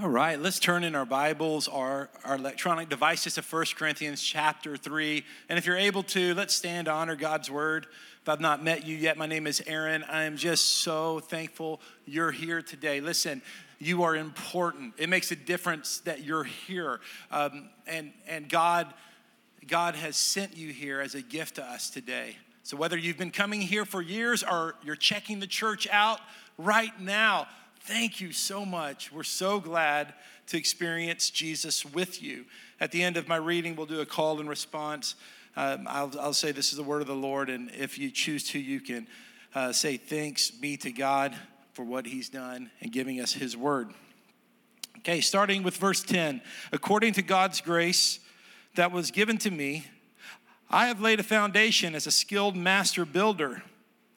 All 0.00 0.08
right, 0.08 0.38
let's 0.38 0.60
turn 0.60 0.84
in 0.84 0.94
our 0.94 1.04
Bibles, 1.04 1.66
our, 1.66 2.08
our 2.24 2.36
electronic 2.36 2.88
devices 2.88 3.34
to 3.34 3.42
1 3.42 3.64
Corinthians 3.74 4.22
chapter 4.22 4.76
3. 4.76 5.24
And 5.48 5.58
if 5.58 5.66
you're 5.66 5.76
able 5.76 6.04
to, 6.04 6.34
let's 6.34 6.54
stand 6.54 6.84
to 6.84 6.92
honor 6.92 7.16
God's 7.16 7.50
word. 7.50 7.88
If 8.22 8.28
I've 8.28 8.40
not 8.40 8.62
met 8.62 8.86
you 8.86 8.94
yet, 8.94 9.16
my 9.16 9.26
name 9.26 9.44
is 9.44 9.60
Aaron. 9.66 10.04
I 10.04 10.22
am 10.22 10.36
just 10.36 10.66
so 10.84 11.18
thankful 11.18 11.80
you're 12.06 12.30
here 12.30 12.62
today. 12.62 13.00
Listen, 13.00 13.42
you 13.80 14.04
are 14.04 14.14
important. 14.14 14.94
It 14.98 15.08
makes 15.08 15.32
a 15.32 15.36
difference 15.36 15.98
that 16.00 16.22
you're 16.22 16.44
here. 16.44 17.00
Um, 17.32 17.68
and, 17.88 18.12
and 18.28 18.48
God, 18.48 18.94
God 19.66 19.96
has 19.96 20.16
sent 20.16 20.56
you 20.56 20.72
here 20.72 21.00
as 21.00 21.16
a 21.16 21.22
gift 21.22 21.56
to 21.56 21.64
us 21.64 21.90
today. 21.90 22.36
So 22.62 22.76
whether 22.76 22.96
you've 22.96 23.18
been 23.18 23.32
coming 23.32 23.62
here 23.62 23.84
for 23.84 24.00
years 24.00 24.44
or 24.44 24.76
you're 24.84 24.94
checking 24.94 25.40
the 25.40 25.48
church 25.48 25.88
out 25.90 26.20
right 26.56 27.00
now, 27.00 27.48
Thank 27.88 28.20
you 28.20 28.32
so 28.32 28.66
much. 28.66 29.10
We're 29.10 29.22
so 29.22 29.60
glad 29.60 30.12
to 30.48 30.58
experience 30.58 31.30
Jesus 31.30 31.86
with 31.86 32.22
you. 32.22 32.44
At 32.80 32.92
the 32.92 33.02
end 33.02 33.16
of 33.16 33.28
my 33.28 33.36
reading, 33.36 33.76
we'll 33.76 33.86
do 33.86 34.02
a 34.02 34.04
call 34.04 34.40
and 34.40 34.46
response. 34.46 35.14
Um, 35.56 35.86
I'll, 35.88 36.12
I'll, 36.20 36.34
say 36.34 36.52
this 36.52 36.70
is 36.70 36.76
the 36.76 36.82
word 36.82 37.00
of 37.00 37.06
the 37.06 37.14
Lord, 37.14 37.48
and 37.48 37.70
if 37.70 37.98
you 37.98 38.10
choose 38.10 38.46
to, 38.50 38.58
you 38.58 38.82
can 38.82 39.06
uh, 39.54 39.72
say 39.72 39.96
thanks 39.96 40.50
be 40.50 40.76
to 40.76 40.92
God 40.92 41.34
for 41.72 41.82
what 41.82 42.04
He's 42.04 42.28
done 42.28 42.70
and 42.82 42.92
giving 42.92 43.22
us 43.22 43.32
His 43.32 43.56
word. 43.56 43.88
Okay, 44.98 45.22
starting 45.22 45.62
with 45.62 45.78
verse 45.78 46.02
10. 46.02 46.42
According 46.72 47.14
to 47.14 47.22
God's 47.22 47.62
grace 47.62 48.20
that 48.74 48.92
was 48.92 49.10
given 49.10 49.38
to 49.38 49.50
me, 49.50 49.86
I 50.68 50.88
have 50.88 51.00
laid 51.00 51.20
a 51.20 51.24
foundation 51.24 51.94
as 51.94 52.06
a 52.06 52.10
skilled 52.10 52.54
master 52.54 53.06
builder, 53.06 53.62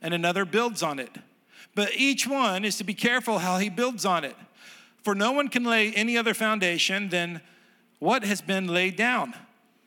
and 0.02 0.14
another 0.14 0.44
builds 0.44 0.84
on 0.84 1.00
it. 1.00 1.16
But 1.76 1.92
each 1.96 2.28
one 2.28 2.66
is 2.66 2.78
to 2.78 2.84
be 2.84 2.94
careful 2.94 3.40
how 3.40 3.58
he 3.58 3.70
builds 3.70 4.06
on 4.06 4.24
it. 4.24 4.36
For 5.04 5.16
no 5.16 5.32
one 5.32 5.48
can 5.48 5.64
lay 5.64 5.92
any 5.94 6.18
other 6.18 6.34
foundation 6.34 7.10
than 7.10 7.42
what 8.00 8.24
has 8.24 8.42
been 8.42 8.68
laid 8.68 8.96
down. 8.96 9.34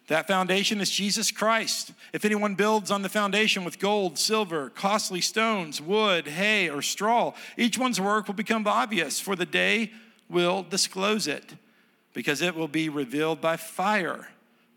That 0.08 0.26
foundation 0.26 0.80
is 0.80 0.90
Jesus 0.90 1.30
Christ. 1.30 1.92
If 2.12 2.24
anyone 2.24 2.56
builds 2.56 2.90
on 2.90 3.02
the 3.02 3.08
foundation 3.08 3.64
with 3.64 3.78
gold, 3.78 4.18
silver, 4.18 4.70
costly 4.70 5.20
stones, 5.20 5.80
wood, 5.80 6.26
hay, 6.28 6.68
or 6.68 6.82
straw, 6.82 7.32
each 7.56 7.78
one's 7.78 8.00
work 8.00 8.26
will 8.26 8.34
become 8.34 8.66
obvious, 8.66 9.18
for 9.18 9.34
the 9.34 9.46
day 9.46 9.92
will 10.28 10.62
disclose 10.62 11.26
it, 11.26 11.54
because 12.12 12.42
it 12.42 12.54
will 12.54 12.68
be 12.68 12.88
revealed 12.88 13.40
by 13.40 13.56
fire. 13.56 14.28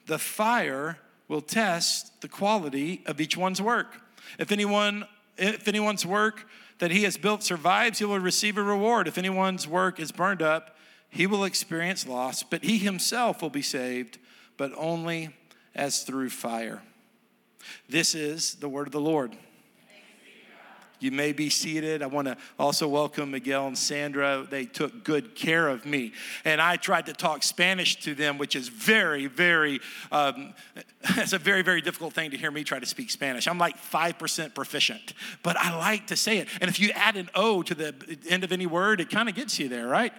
The 0.06 0.20
fire 0.20 1.00
will 1.28 1.42
test 1.42 2.22
the 2.22 2.30
quality 2.30 3.02
of 3.06 3.20
each 3.20 3.36
one's 3.36 3.62
work. 3.62 4.02
If 4.40 4.52
anyone 4.52 5.06
if 5.38 5.68
anyone's 5.68 6.06
work 6.06 6.48
that 6.80 6.92
he 6.92 7.04
has 7.04 7.18
built 7.18 7.44
survives, 7.44 8.00
he 8.00 8.06
will 8.06 8.20
receive 8.20 8.58
a 8.58 8.64
reward. 8.64 9.08
If 9.08 9.18
anyone's 9.18 9.68
work 9.68 10.00
is 10.00 10.12
burned 10.12 10.42
up, 10.42 10.78
he 11.10 11.26
will 11.26 11.44
experience 11.44 12.06
loss, 12.06 12.44
but 12.44 12.64
he 12.64 12.78
himself 12.78 13.42
will 13.42 13.50
be 13.50 13.62
saved, 13.62 14.18
but 14.58 14.72
only 14.76 15.30
as 15.74 16.04
through 16.04 16.30
fire. 16.30 16.84
This 17.90 18.14
is 18.16 18.56
the 18.56 18.70
word 18.70 18.88
of 18.88 18.94
the 18.94 19.02
Lord. 19.02 19.36
You 21.00 21.12
may 21.12 21.32
be 21.32 21.50
seated. 21.50 22.02
I 22.02 22.08
want 22.08 22.28
to 22.28 22.38
also 22.58 22.88
welcome 22.88 23.32
Miguel 23.32 23.68
and 23.68 23.78
Sandra. 23.78 24.48
They 24.50 24.66
took 24.66 25.04
good 25.04 25.36
care 25.36 25.68
of 25.68 25.86
me. 25.86 26.14
And 26.44 26.60
I 26.60 26.78
tried 26.78 27.06
to 27.06 27.14
talk 27.14 27.44
Spanish 27.44 28.00
to 28.02 28.16
them, 28.16 28.38
which 28.38 28.56
is 28.56 28.68
very, 28.68 29.28
very, 29.28 29.80
um, 30.12 30.54
it's 31.18 31.34
a 31.34 31.38
very, 31.38 31.62
very 31.62 31.82
difficult 31.82 32.14
thing 32.14 32.32
to 32.32 32.38
hear 32.38 32.50
me 32.50 32.64
try 32.64 32.80
to 32.80 32.86
speak 32.86 33.12
Spanish. 33.12 33.48
I'm 33.48 33.60
like 33.60 33.78
5% 33.78 34.56
proficient, 34.56 35.14
but 35.44 35.56
I 35.58 35.78
like 35.78 36.08
to 36.08 36.16
say 36.16 36.40
it. 36.40 36.48
And 36.62 36.70
if 36.70 36.80
you 36.80 36.90
add 36.92 37.16
an 37.16 37.30
O 37.36 37.62
to 37.62 37.76
the 37.76 37.94
end 38.28 38.44
of 38.44 38.52
any 38.52 38.66
word, 38.66 39.00
it 39.00 39.10
kind 39.10 39.30
of 39.30 39.36
gets 39.36 39.60
you 39.60 39.70
there, 39.70 39.88
right? 39.88 40.14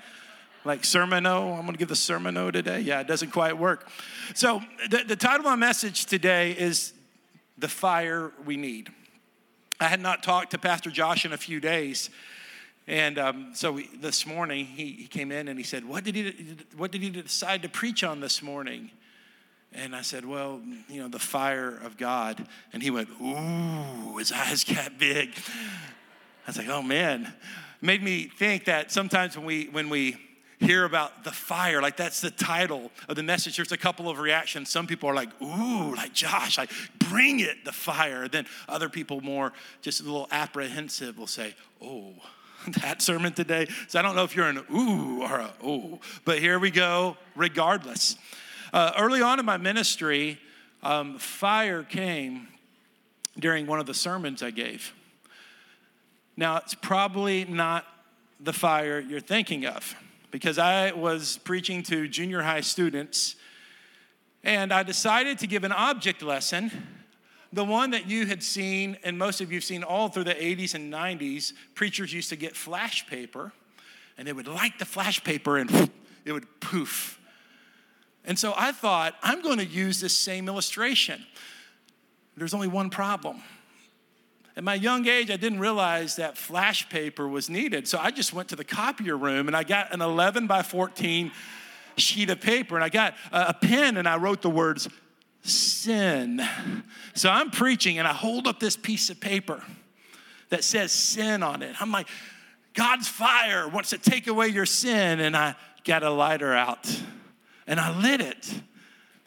like 0.65 0.83
sermono. 0.83 1.55
I'm 1.55 1.63
going 1.63 1.73
to 1.73 1.79
give 1.79 1.89
the 1.89 1.95
sermono 1.95 2.53
today. 2.53 2.81
Yeah, 2.81 3.01
it 3.01 3.07
doesn't 3.07 3.31
quite 3.31 3.57
work. 3.57 3.89
So, 4.35 4.61
the, 4.91 5.05
the 5.05 5.17
title 5.17 5.39
of 5.39 5.45
my 5.45 5.57
message 5.57 6.07
today 6.07 6.53
is 6.53 6.93
The 7.57 7.69
Fire 7.69 8.33
We 8.45 8.57
Need. 8.57 8.91
I 9.81 9.87
had 9.87 10.01
not 10.01 10.23
talked 10.23 10.51
to 10.53 10.59
Pastor 10.59 10.91
Josh 10.91 11.25
in 11.25 11.33
a 11.33 11.37
few 11.37 11.61
days. 11.61 12.11
And 12.87 13.19
um, 13.19 13.51
so 13.55 13.73
we, 13.73 13.89
this 14.01 14.27
morning 14.27 14.65
he, 14.65 14.93
he 14.93 15.07
came 15.07 15.31
in 15.31 15.49
and 15.49 15.59
he 15.59 15.65
said, 15.65 15.85
what 15.85 16.05
did 16.05 16.15
he, 16.15 16.57
what 16.77 16.91
did 16.91 17.03
he 17.03 17.11
decide 17.11 17.63
to 17.63 17.69
preach 17.69 18.03
on 18.03 18.21
this 18.21 18.43
morning? 18.43 18.91
And 19.73 19.95
I 19.95 20.03
said, 20.03 20.25
Well, 20.25 20.61
you 20.89 21.01
know, 21.01 21.09
the 21.09 21.19
fire 21.19 21.79
of 21.85 21.97
God. 21.97 22.47
And 22.73 22.83
he 22.83 22.91
went, 22.91 23.09
Ooh, 23.21 24.17
his 24.17 24.33
eyes 24.33 24.65
got 24.75 24.99
big. 24.99 25.31
I 26.47 26.49
was 26.49 26.57
like, 26.57 26.69
Oh 26.69 26.83
man. 26.83 27.33
Made 27.81 28.03
me 28.03 28.25
think 28.25 28.65
that 28.65 28.91
sometimes 28.91 29.37
when 29.37 29.47
we 29.47 29.67
when 29.67 29.89
we 29.89 30.17
hear 30.61 30.85
about 30.85 31.25
the 31.25 31.31
fire, 31.31 31.81
like 31.81 31.97
that's 31.97 32.21
the 32.21 32.31
title 32.31 32.91
of 33.09 33.17
the 33.17 33.23
message, 33.23 33.57
there's 33.57 33.73
a 33.73 33.77
couple 33.77 34.09
of 34.09 34.19
reactions. 34.19 34.69
Some 34.71 34.87
people 34.87 35.09
are 35.09 35.15
like, 35.15 35.29
ooh, 35.41 35.95
like 35.95 36.13
Josh, 36.13 36.59
like 36.59 36.71
bring 36.99 37.41
it, 37.41 37.65
the 37.65 37.73
fire. 37.73 38.29
Then 38.29 38.47
other 38.69 38.89
people 38.89 39.21
more 39.21 39.53
just 39.83 40.01
a 40.01 40.05
little 40.05 40.27
apprehensive 40.31 41.17
will 41.19 41.27
say, 41.27 41.55
oh, 41.83 42.13
that 42.83 43.01
sermon 43.03 43.33
today. 43.33 43.69
So 43.87 43.99
I 43.99 44.03
don't 44.03 44.17
know 44.17 44.25
if 44.25 44.35
you're 44.35 44.49
an 44.49 44.65
ooh 44.73 45.23
or 45.23 45.39
a 45.39 45.53
ooh, 45.65 46.01
but 46.25 46.41
here 46.41 46.59
we 46.59 46.71
go, 46.71 47.17
regardless. 47.37 48.17
Uh, 48.73 48.93
early 48.99 49.23
on 49.23 49.39
in 49.39 49.47
my 49.47 49.57
ministry, 49.57 50.39
um, 50.83 51.19
fire 51.19 51.83
came 51.83 52.49
during 53.39 53.67
one 53.67 53.79
of 53.79 53.87
the 53.87 53.95
sermons 53.95 54.43
I 54.43 54.51
gave. 54.51 54.93
Now, 56.37 56.57
it's 56.59 56.75
probably 56.75 57.45
not 57.45 57.85
the 58.41 58.53
fire 58.53 59.01
you're 59.01 59.21
thinking 59.21 59.67
of 59.67 59.97
because 60.31 60.59
I 60.59 60.93
was 60.93 61.39
preaching 61.45 61.83
to 61.85 62.09
junior 62.09 62.43
high 62.43 62.61
students 62.61 63.37
and 64.45 64.73
I 64.73 64.83
decided 64.83 65.39
to 65.41 65.47
give 65.47 65.65
an 65.65 65.73
object 65.73 66.23
lesson, 66.23 66.71
the 67.53 67.65
one 67.65 67.91
that 67.91 68.09
you 68.09 68.27
had 68.27 68.43
seen, 68.43 68.97
and 69.03 69.19
most 69.19 69.41
of 69.41 69.51
you 69.51 69.57
have 69.57 69.65
seen 69.65 69.83
all 69.83 70.09
through 70.09 70.25
the 70.25 70.35
80s 70.35 70.75
and 70.75 70.93
90s. 70.93 71.53
Preachers 71.75 72.13
used 72.13 72.29
to 72.29 72.37
get 72.37 72.55
flash 72.55 73.07
paper 73.07 73.53
and 74.17 74.27
they 74.27 74.33
would 74.33 74.49
light 74.49 74.79
the 74.79 74.85
flash 74.85 75.23
paper 75.23 75.59
and 75.59 75.91
it 76.25 76.33
would 76.33 76.61
poof. 76.61 77.19
And 78.25 78.39
so 78.39 78.53
I 78.57 78.73
thought, 78.73 79.15
I'm 79.23 79.43
going 79.43 79.59
to 79.59 79.65
use 79.65 80.01
this 80.01 80.17
same 80.17 80.49
illustration. 80.49 81.25
There's 82.37 82.55
only 82.55 82.69
one 82.69 82.91
problem 82.91 83.43
at 84.59 84.65
my 84.65 84.75
young 84.75 85.07
age, 85.07 85.31
I 85.31 85.37
didn't 85.37 85.61
realize 85.61 86.17
that 86.17 86.37
flash 86.37 86.89
paper 86.89 87.29
was 87.29 87.49
needed. 87.49 87.87
So 87.87 87.97
I 87.97 88.11
just 88.11 88.33
went 88.33 88.49
to 88.49 88.57
the 88.57 88.65
copier 88.65 89.17
room 89.17 89.47
and 89.47 89.57
I 89.57 89.63
got 89.63 89.95
an 89.95 90.01
11 90.01 90.49
by 90.49 90.63
14 90.63 91.31
sheet 91.97 92.29
of 92.29 92.41
paper 92.41 92.75
and 92.75 92.83
I 92.83 92.89
got 92.89 93.15
a 93.31 93.55
pen 93.55 93.97
and 93.97 94.09
I 94.09 94.17
wrote 94.17 94.43
the 94.43 94.51
words 94.51 94.89
sin. 95.43 96.43
So 97.15 97.31
I'm 97.31 97.53
preaching 97.53 98.01
and 98.01 98.09
I 98.09 98.13
hold 98.13 98.49
up 98.49 98.59
this 98.59 98.77
piece 98.77 99.11
of 99.11 99.21
paper 99.21 99.63
that 100.49 100.65
says 100.65 100.91
sin 100.91 101.45
on 101.45 101.63
it. 101.63 101.81
I'm 101.81 101.93
like, 101.93 102.09
God's 102.75 103.07
fire 103.07 103.69
wants 103.69 103.91
to 103.91 103.99
take 103.99 104.27
away 104.27 104.49
your 104.49 104.67
sin. 104.67 105.21
And 105.21 105.37
I 105.37 105.55
got 105.85 106.03
a 106.03 106.11
lighter 106.11 106.53
out 106.53 107.01
and 107.69 107.79
I 107.79 107.97
lit 107.97 108.21
it. 108.21 108.53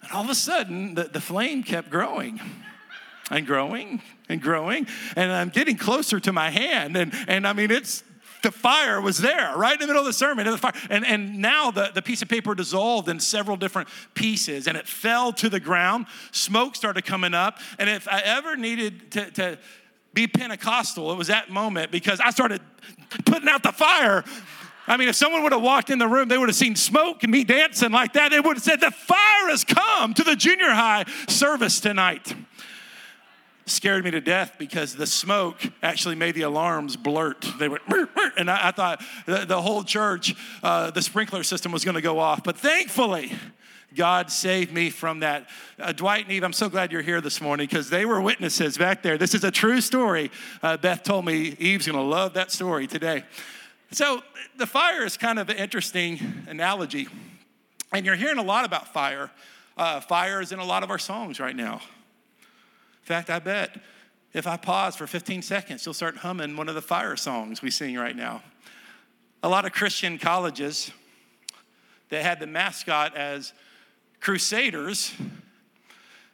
And 0.03 0.11
all 0.11 0.25
of 0.25 0.29
a 0.29 0.35
sudden, 0.35 0.95
the, 0.95 1.05
the 1.05 1.21
flame 1.21 1.63
kept 1.63 1.89
growing 1.89 2.41
and 3.31 3.47
growing 3.47 4.01
and 4.29 4.41
growing. 4.41 4.85
And 5.15 5.31
I'm 5.31 5.49
getting 5.49 5.77
closer 5.77 6.19
to 6.19 6.33
my 6.33 6.49
hand. 6.49 6.95
And, 6.95 7.13
and 7.27 7.47
I 7.47 7.53
mean, 7.53 7.71
it's 7.71 8.03
the 8.43 8.51
fire 8.51 8.99
was 8.99 9.19
there 9.19 9.55
right 9.55 9.73
in 9.73 9.79
the 9.79 9.85
middle 9.85 10.01
of 10.01 10.05
the 10.07 10.13
sermon 10.13 10.47
and 10.47 10.55
the 10.55 10.57
fire 10.57 10.73
and, 10.89 11.05
and 11.05 11.37
now 11.39 11.69
the, 11.69 11.91
the 11.93 12.01
piece 12.01 12.23
of 12.23 12.27
paper 12.27 12.55
dissolved 12.55 13.07
in 13.07 13.19
several 13.19 13.55
different 13.55 13.87
pieces 14.15 14.65
and 14.65 14.75
it 14.75 14.87
fell 14.87 15.31
to 15.31 15.47
the 15.47 15.59
ground 15.59 16.07
smoke 16.31 16.75
started 16.75 17.05
coming 17.05 17.35
up 17.35 17.59
and 17.77 17.87
if 17.87 18.07
i 18.07 18.19
ever 18.21 18.55
needed 18.55 19.11
to, 19.11 19.29
to 19.29 19.59
be 20.15 20.25
pentecostal 20.25 21.11
it 21.11 21.17
was 21.19 21.27
that 21.27 21.51
moment 21.51 21.91
because 21.91 22.19
i 22.19 22.31
started 22.31 22.59
putting 23.25 23.47
out 23.47 23.61
the 23.61 23.71
fire 23.71 24.23
I 24.87 24.97
mean, 24.97 25.09
if 25.09 25.15
someone 25.15 25.43
would 25.43 25.51
have 25.51 25.61
walked 25.61 25.91
in 25.91 25.99
the 25.99 26.07
room, 26.07 26.27
they 26.27 26.39
would 26.39 26.49
have 26.49 26.55
seen 26.55 26.75
smoke 26.75 27.21
and 27.23 27.31
me 27.31 27.43
dancing 27.43 27.91
like 27.91 28.13
that. 28.13 28.31
They 28.31 28.39
would 28.39 28.57
have 28.57 28.63
said, 28.63 28.81
The 28.81 28.89
fire 28.89 29.49
has 29.49 29.63
come 29.63 30.15
to 30.15 30.23
the 30.23 30.35
junior 30.35 30.71
high 30.71 31.05
service 31.29 31.79
tonight 31.79 32.33
scared 33.65 34.03
me 34.03 34.11
to 34.11 34.21
death 34.21 34.55
because 34.57 34.95
the 34.95 35.07
smoke 35.07 35.61
actually 35.81 36.15
made 36.15 36.35
the 36.35 36.41
alarms 36.41 36.95
blurt. 36.95 37.45
They 37.59 37.69
went, 37.69 37.83
and 38.37 38.49
I, 38.49 38.69
I 38.69 38.71
thought 38.71 39.03
the, 39.25 39.45
the, 39.45 39.61
whole 39.61 39.83
church, 39.83 40.35
uh, 40.63 40.91
the 40.91 41.01
sprinkler 41.01 41.43
system 41.43 41.71
was 41.71 41.85
going 41.85 41.95
to 41.95 42.01
go 42.01 42.19
off. 42.19 42.43
But 42.43 42.57
thankfully, 42.57 43.31
God 43.95 44.31
saved 44.31 44.71
me 44.71 44.89
from 44.89 45.19
that. 45.19 45.49
Uh, 45.79 45.91
Dwight 45.91 46.23
and 46.23 46.31
Eve, 46.31 46.43
I'm 46.43 46.53
so 46.53 46.69
glad 46.69 46.91
you're 46.91 47.01
here 47.01 47.21
this 47.21 47.41
morning 47.41 47.67
because 47.67 47.89
they 47.89 48.05
were 48.05 48.21
witnesses 48.21 48.77
back 48.77 49.03
there. 49.03 49.17
This 49.17 49.33
is 49.33 49.43
a 49.43 49.51
true 49.51 49.81
story. 49.81 50.31
Uh, 50.63 50.77
Beth 50.77 51.03
told 51.03 51.25
me 51.25 51.55
Eve's 51.59 51.87
going 51.87 51.97
to 51.97 52.03
love 52.03 52.33
that 52.33 52.51
story 52.51 52.87
today. 52.87 53.23
So, 53.91 54.23
the 54.57 54.65
fire 54.65 55.03
is 55.03 55.17
kind 55.17 55.39
of 55.39 55.49
an 55.49 55.57
interesting 55.57 56.45
analogy. 56.47 57.07
And 57.91 58.05
you're 58.05 58.15
hearing 58.15 58.37
a 58.37 58.43
lot 58.43 58.63
about 58.63 58.93
fire. 58.93 59.29
Uh, 59.75 59.99
fire 59.99 60.41
is 60.41 60.51
in 60.51 60.59
a 60.59 60.65
lot 60.65 60.83
of 60.83 60.89
our 60.89 60.99
songs 60.99 61.39
right 61.39 61.55
now. 61.55 61.81
In 63.01 63.05
fact, 63.05 63.29
I 63.29 63.39
bet 63.39 63.79
if 64.33 64.47
I 64.47 64.57
pause 64.57 64.95
for 64.95 65.07
15 65.07 65.41
seconds, 65.41 65.85
you'll 65.85 65.93
start 65.93 66.17
humming 66.17 66.55
one 66.55 66.69
of 66.69 66.75
the 66.75 66.81
fire 66.81 67.15
songs 67.15 67.61
we 67.61 67.71
sing 67.71 67.95
right 67.95 68.15
now. 68.15 68.41
A 69.43 69.49
lot 69.49 69.65
of 69.65 69.73
Christian 69.73 70.17
colleges 70.17 70.91
that 72.09 72.23
had 72.23 72.39
the 72.39 72.47
mascot 72.47 73.15
as 73.17 73.53
Crusaders 74.19 75.13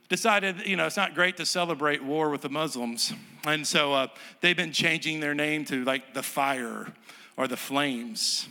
decided, 0.10 0.68
you 0.68 0.76
know, 0.76 0.86
it's 0.86 0.98
not 0.98 1.16
great 1.16 1.38
to 1.38 1.46
celebrate 1.46 2.04
war 2.04 2.30
with 2.30 2.42
the 2.42 2.50
Muslims. 2.50 3.14
And 3.46 3.66
so 3.66 3.94
uh, 3.94 4.08
they've 4.42 4.58
been 4.58 4.72
changing 4.74 5.20
their 5.20 5.34
name 5.34 5.66
to 5.66 5.84
like 5.84 6.14
the 6.14 6.24
fire 6.24 6.94
or 7.38 7.48
the 7.48 7.58
flames. 7.58 8.48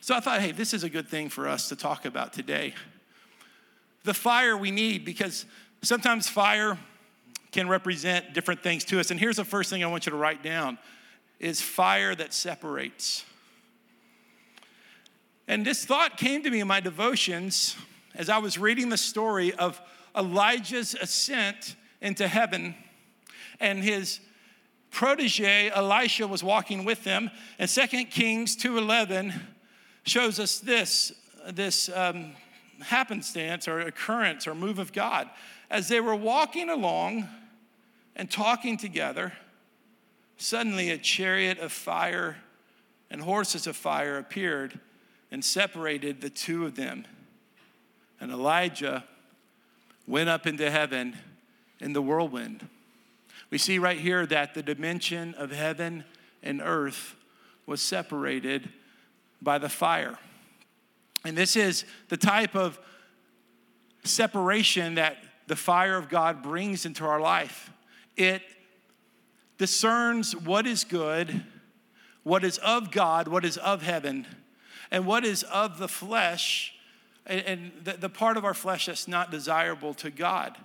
So 0.00 0.14
I 0.14 0.20
thought, 0.20 0.40
hey, 0.40 0.52
this 0.52 0.72
is 0.72 0.84
a 0.84 0.90
good 0.90 1.08
thing 1.08 1.28
for 1.28 1.48
us 1.48 1.68
to 1.68 1.76
talk 1.76 2.04
about 2.04 2.32
today. 2.32 2.74
The 4.04 4.14
fire 4.14 4.56
we 4.56 4.70
need 4.70 5.04
because 5.04 5.44
sometimes 5.82 6.28
fire 6.28 6.78
can 7.52 7.68
represent 7.68 8.32
different 8.32 8.62
things 8.62 8.84
to 8.84 9.00
us. 9.00 9.10
And 9.10 9.18
here's 9.18 9.36
the 9.36 9.44
first 9.44 9.70
thing 9.70 9.82
I 9.82 9.86
want 9.86 10.06
you 10.06 10.10
to 10.10 10.16
write 10.16 10.42
down 10.42 10.78
is 11.38 11.60
fire 11.60 12.14
that 12.14 12.32
separates. 12.32 13.24
And 15.48 15.66
this 15.66 15.84
thought 15.84 16.16
came 16.16 16.42
to 16.42 16.50
me 16.50 16.60
in 16.60 16.68
my 16.68 16.80
devotions 16.80 17.76
as 18.14 18.28
I 18.28 18.38
was 18.38 18.58
reading 18.58 18.88
the 18.88 18.96
story 18.96 19.52
of 19.54 19.80
Elijah's 20.16 20.94
ascent 20.94 21.76
into 22.00 22.28
heaven 22.28 22.74
and 23.60 23.82
his 23.84 24.20
protege 24.90 25.70
Elisha 25.70 26.26
was 26.26 26.42
walking 26.42 26.84
with 26.84 27.04
them. 27.04 27.30
And 27.58 27.68
2 27.68 28.06
Kings 28.06 28.56
2:11 28.56 29.34
shows 30.04 30.40
us 30.40 30.58
this 30.58 31.12
this 31.48 31.88
um, 31.90 32.32
happenstance 32.80 33.68
or 33.68 33.80
occurrence 33.80 34.46
or 34.46 34.54
move 34.54 34.78
of 34.78 34.92
God 34.92 35.28
as 35.70 35.88
they 35.88 36.00
were 36.00 36.16
walking 36.16 36.68
along 36.68 37.28
and 38.20 38.30
talking 38.30 38.76
together. 38.76 39.32
Suddenly, 40.36 40.90
a 40.90 40.98
chariot 40.98 41.58
of 41.58 41.72
fire 41.72 42.36
and 43.10 43.22
horses 43.22 43.66
of 43.66 43.76
fire 43.76 44.18
appeared 44.18 44.78
and 45.30 45.42
separated 45.42 46.20
the 46.20 46.28
two 46.28 46.66
of 46.66 46.76
them. 46.76 47.06
And 48.20 48.30
Elijah 48.30 49.04
went 50.06 50.28
up 50.28 50.46
into 50.46 50.70
heaven 50.70 51.16
in 51.80 51.94
the 51.94 52.02
whirlwind. 52.02 52.68
We 53.48 53.56
see 53.56 53.78
right 53.78 53.98
here 53.98 54.26
that 54.26 54.52
the 54.52 54.62
dimension 54.62 55.32
of 55.38 55.50
heaven 55.50 56.04
and 56.42 56.60
earth 56.60 57.16
was 57.64 57.80
separated 57.80 58.68
by 59.40 59.56
the 59.56 59.70
fire. 59.70 60.18
And 61.24 61.38
this 61.38 61.56
is 61.56 61.86
the 62.10 62.18
type 62.18 62.54
of 62.54 62.78
separation 64.04 64.96
that 64.96 65.16
the 65.46 65.56
fire 65.56 65.96
of 65.96 66.10
God 66.10 66.42
brings 66.42 66.84
into 66.84 67.06
our 67.06 67.18
life. 67.18 67.70
It 68.20 68.42
discerns 69.56 70.36
what 70.36 70.66
is 70.66 70.84
good, 70.84 71.42
what 72.22 72.44
is 72.44 72.58
of 72.58 72.90
God, 72.90 73.28
what 73.28 73.46
is 73.46 73.56
of 73.56 73.80
heaven, 73.80 74.26
and 74.90 75.06
what 75.06 75.24
is 75.24 75.42
of 75.44 75.78
the 75.78 75.88
flesh, 75.88 76.74
and, 77.24 77.72
the, 77.82 78.10
part 78.10 78.36
of 78.36 78.44
our 78.44 78.52
flesh 78.52 78.84
that's 78.84 79.08
not 79.08 79.30
desirable 79.30 79.94
to 79.94 80.10
God. 80.10 80.58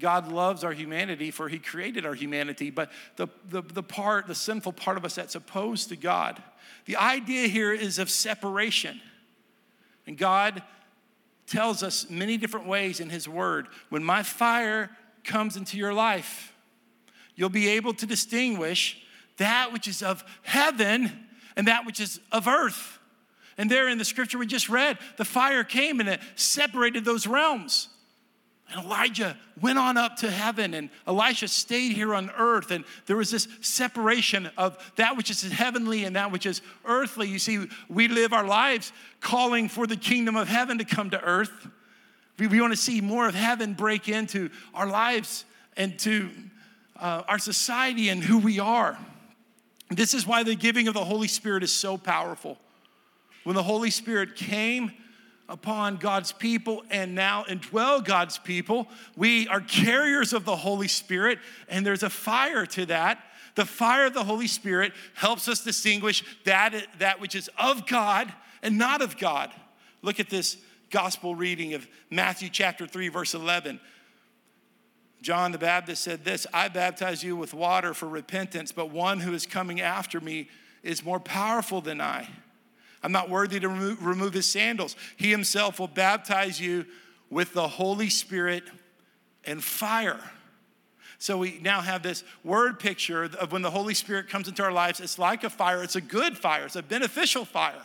God 0.00 0.32
loves 0.32 0.64
our 0.64 0.72
humanity 0.72 1.30
for 1.30 1.48
he 1.48 1.60
created 1.60 2.04
our 2.04 2.14
humanity, 2.14 2.70
but 2.70 2.90
the, 3.14 3.28
the, 3.50 3.62
the 3.62 3.84
part, 3.84 4.26
the 4.26 4.34
sinful 4.34 4.72
part 4.72 4.96
of 4.96 5.04
us 5.04 5.14
that's 5.14 5.36
opposed 5.36 5.90
to 5.90 5.96
God. 5.96 6.42
The 6.86 6.96
idea 6.96 7.46
here 7.46 7.72
is 7.72 8.00
of 8.00 8.10
separation. 8.10 9.00
And 10.08 10.18
God 10.18 10.60
tells 11.46 11.84
us 11.84 12.10
many 12.10 12.36
different 12.36 12.66
ways 12.66 12.98
in 12.98 13.10
his 13.10 13.28
word. 13.28 13.68
When 13.90 14.02
my 14.02 14.24
fire 14.24 14.90
comes 15.22 15.56
into 15.56 15.76
your 15.76 15.94
life, 15.94 16.52
you'll 17.36 17.48
be 17.48 17.68
able 17.68 17.94
to 17.94 18.06
distinguish 18.06 19.00
that 19.36 19.72
which 19.72 19.86
is 19.86 20.02
of 20.02 20.24
heaven 20.42 21.26
and 21.56 21.68
that 21.68 21.86
which 21.86 22.00
is 22.00 22.20
of 22.32 22.48
earth. 22.48 22.98
And 23.58 23.70
there 23.70 23.88
in 23.88 23.98
the 23.98 24.04
scripture 24.04 24.38
we 24.38 24.46
just 24.46 24.68
read, 24.68 24.98
the 25.16 25.24
fire 25.24 25.64
came 25.64 26.00
and 26.00 26.08
it 26.08 26.20
separated 26.34 27.04
those 27.04 27.26
realms. 27.26 27.88
And 28.68 28.84
Elijah 28.84 29.36
went 29.60 29.78
on 29.78 29.96
up 29.96 30.16
to 30.16 30.30
heaven, 30.30 30.74
and 30.74 30.90
Elisha 31.06 31.46
stayed 31.46 31.92
here 31.92 32.12
on 32.12 32.30
earth. 32.36 32.72
And 32.72 32.84
there 33.06 33.16
was 33.16 33.30
this 33.30 33.46
separation 33.60 34.50
of 34.58 34.76
that 34.96 35.16
which 35.16 35.30
is 35.30 35.42
heavenly 35.42 36.04
and 36.04 36.16
that 36.16 36.32
which 36.32 36.46
is 36.46 36.62
earthly. 36.84 37.28
You 37.28 37.38
see, 37.38 37.66
we 37.88 38.08
live 38.08 38.32
our 38.32 38.44
lives 38.44 38.92
calling 39.20 39.68
for 39.68 39.86
the 39.86 39.96
kingdom 39.96 40.34
of 40.34 40.48
heaven 40.48 40.78
to 40.78 40.84
come 40.84 41.10
to 41.10 41.22
earth. 41.22 41.68
We, 42.40 42.48
we 42.48 42.60
want 42.60 42.72
to 42.72 42.76
see 42.76 43.00
more 43.00 43.28
of 43.28 43.36
heaven 43.36 43.74
break 43.74 44.08
into 44.08 44.50
our 44.74 44.88
lives 44.88 45.44
and 45.76 45.96
to 46.00 46.28
uh, 47.00 47.22
our 47.28 47.38
society 47.38 48.08
and 48.08 48.22
who 48.22 48.38
we 48.38 48.58
are. 48.58 48.98
This 49.90 50.14
is 50.14 50.26
why 50.26 50.42
the 50.42 50.54
giving 50.54 50.88
of 50.88 50.94
the 50.94 51.04
Holy 51.04 51.28
Spirit 51.28 51.62
is 51.62 51.72
so 51.72 51.96
powerful. 51.96 52.58
When 53.44 53.54
the 53.54 53.62
Holy 53.62 53.90
Spirit 53.90 54.36
came, 54.36 54.92
upon 55.48 55.96
God's 55.96 56.32
people 56.32 56.84
and 56.90 57.14
now 57.14 57.44
indwell 57.44 58.04
God's 58.04 58.38
people. 58.38 58.88
We 59.16 59.46
are 59.48 59.60
carriers 59.60 60.32
of 60.32 60.44
the 60.44 60.56
Holy 60.56 60.88
Spirit, 60.88 61.38
and 61.68 61.84
there's 61.84 62.02
a 62.02 62.10
fire 62.10 62.66
to 62.66 62.86
that. 62.86 63.22
The 63.54 63.64
fire 63.64 64.06
of 64.06 64.14
the 64.14 64.24
Holy 64.24 64.48
Spirit 64.48 64.92
helps 65.14 65.48
us 65.48 65.64
distinguish 65.64 66.24
that, 66.44 66.86
that 66.98 67.20
which 67.20 67.34
is 67.34 67.48
of 67.58 67.86
God 67.86 68.32
and 68.62 68.76
not 68.76 69.00
of 69.00 69.16
God. 69.16 69.50
Look 70.02 70.20
at 70.20 70.28
this 70.28 70.58
gospel 70.90 71.34
reading 71.34 71.74
of 71.74 71.86
Matthew 72.10 72.48
chapter 72.50 72.86
3, 72.86 73.08
verse 73.08 73.34
11. 73.34 73.80
John 75.26 75.50
the 75.50 75.58
Baptist 75.58 76.04
said 76.04 76.24
this 76.24 76.46
I 76.54 76.68
baptize 76.68 77.24
you 77.24 77.34
with 77.34 77.52
water 77.52 77.94
for 77.94 78.08
repentance, 78.08 78.70
but 78.70 78.90
one 78.90 79.18
who 79.18 79.34
is 79.34 79.44
coming 79.44 79.80
after 79.80 80.20
me 80.20 80.48
is 80.84 81.04
more 81.04 81.18
powerful 81.18 81.80
than 81.80 82.00
I 82.00 82.28
I'm 83.02 83.10
not 83.10 83.28
worthy 83.28 83.58
to 83.58 83.68
remo- 83.68 83.96
remove 84.00 84.34
his 84.34 84.46
sandals. 84.46 84.94
He 85.16 85.32
himself 85.32 85.80
will 85.80 85.88
baptize 85.88 86.60
you 86.60 86.86
with 87.28 87.54
the 87.54 87.66
Holy 87.66 88.08
Spirit 88.08 88.62
and 89.44 89.64
fire. 89.64 90.20
So 91.18 91.38
we 91.38 91.58
now 91.60 91.80
have 91.80 92.04
this 92.04 92.22
word 92.44 92.78
picture 92.78 93.24
of 93.24 93.50
when 93.50 93.62
the 93.62 93.70
Holy 93.72 93.94
Spirit 93.94 94.28
comes 94.28 94.46
into 94.46 94.62
our 94.62 94.70
lives. 94.70 95.00
It's 95.00 95.18
like 95.18 95.42
a 95.42 95.50
fire, 95.50 95.82
it's 95.82 95.96
a 95.96 96.00
good 96.00 96.38
fire, 96.38 96.66
it's 96.66 96.76
a 96.76 96.84
beneficial 96.84 97.44
fire. 97.44 97.82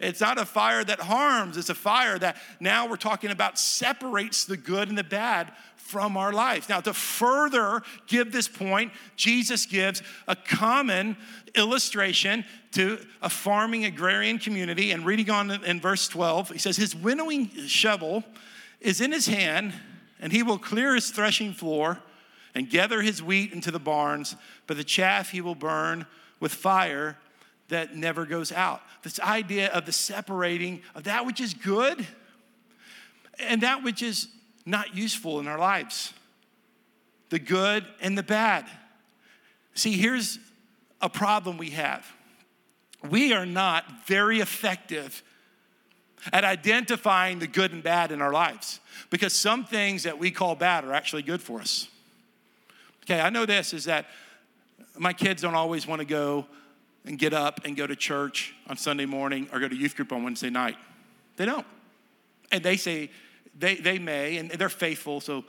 It's 0.00 0.20
not 0.20 0.38
a 0.38 0.44
fire 0.44 0.84
that 0.84 1.00
harms, 1.00 1.56
it's 1.56 1.70
a 1.70 1.74
fire 1.74 2.18
that 2.18 2.36
now 2.60 2.88
we're 2.88 2.96
talking 2.96 3.30
about 3.30 3.58
separates 3.58 4.44
the 4.44 4.56
good 4.56 4.88
and 4.88 4.98
the 4.98 5.04
bad 5.04 5.52
from 5.86 6.16
our 6.16 6.32
lives. 6.32 6.68
Now, 6.68 6.80
to 6.80 6.92
further 6.92 7.82
give 8.08 8.32
this 8.32 8.48
point, 8.48 8.92
Jesus 9.14 9.66
gives 9.66 10.02
a 10.26 10.34
common 10.34 11.16
illustration 11.54 12.44
to 12.72 12.98
a 13.22 13.30
farming 13.30 13.84
agrarian 13.84 14.38
community. 14.38 14.90
And 14.90 15.06
reading 15.06 15.30
on 15.30 15.50
in 15.64 15.80
verse 15.80 16.08
12, 16.08 16.50
he 16.50 16.58
says, 16.58 16.76
His 16.76 16.94
winnowing 16.94 17.48
shovel 17.66 18.24
is 18.80 19.00
in 19.00 19.12
his 19.12 19.26
hand, 19.26 19.74
and 20.20 20.32
he 20.32 20.42
will 20.42 20.58
clear 20.58 20.94
his 20.94 21.10
threshing 21.10 21.52
floor 21.52 22.00
and 22.54 22.68
gather 22.68 23.02
his 23.02 23.22
wheat 23.22 23.52
into 23.52 23.70
the 23.70 23.78
barns, 23.78 24.34
but 24.66 24.76
the 24.76 24.84
chaff 24.84 25.30
he 25.30 25.40
will 25.40 25.54
burn 25.54 26.06
with 26.40 26.52
fire 26.52 27.16
that 27.68 27.96
never 27.96 28.26
goes 28.26 28.52
out. 28.52 28.80
This 29.02 29.20
idea 29.20 29.68
of 29.72 29.86
the 29.86 29.92
separating 29.92 30.82
of 30.94 31.04
that 31.04 31.26
which 31.26 31.40
is 31.40 31.54
good 31.54 32.06
and 33.38 33.62
that 33.62 33.82
which 33.82 34.02
is 34.02 34.28
not 34.64 34.96
useful 34.96 35.40
in 35.40 35.46
our 35.48 35.58
lives 35.58 36.12
the 37.28 37.38
good 37.40 37.84
and 38.00 38.16
the 38.16 38.22
bad. 38.22 38.64
See, 39.74 39.92
here's 39.92 40.38
a 41.00 41.08
problem 41.08 41.58
we 41.58 41.70
have 41.70 42.06
we 43.10 43.32
are 43.32 43.46
not 43.46 44.06
very 44.06 44.40
effective 44.40 45.22
at 46.32 46.44
identifying 46.44 47.38
the 47.38 47.46
good 47.46 47.72
and 47.72 47.82
bad 47.82 48.10
in 48.10 48.20
our 48.20 48.32
lives 48.32 48.80
because 49.10 49.32
some 49.32 49.64
things 49.64 50.04
that 50.04 50.18
we 50.18 50.30
call 50.30 50.54
bad 50.54 50.84
are 50.84 50.92
actually 50.92 51.22
good 51.22 51.40
for 51.40 51.60
us. 51.60 51.88
Okay, 53.04 53.20
I 53.20 53.30
know 53.30 53.46
this 53.46 53.72
is 53.72 53.84
that 53.84 54.06
my 54.98 55.12
kids 55.12 55.42
don't 55.42 55.54
always 55.54 55.86
want 55.86 56.00
to 56.00 56.06
go 56.06 56.46
and 57.06 57.18
get 57.18 57.32
up 57.32 57.60
and 57.64 57.76
go 57.76 57.86
to 57.86 57.96
church 57.96 58.54
on 58.66 58.76
Sunday 58.76 59.06
morning 59.06 59.48
or 59.52 59.60
go 59.60 59.68
to 59.68 59.76
youth 59.76 59.96
group 59.96 60.12
on 60.12 60.24
Wednesday 60.24 60.50
night. 60.50 60.76
They 61.36 61.46
don't. 61.46 61.66
And 62.50 62.62
they 62.62 62.76
say, 62.76 63.10
they, 63.58 63.76
they 63.76 63.98
may, 63.98 64.36
and 64.36 64.50
they're 64.50 64.68
faithful, 64.68 65.20
so 65.20 65.44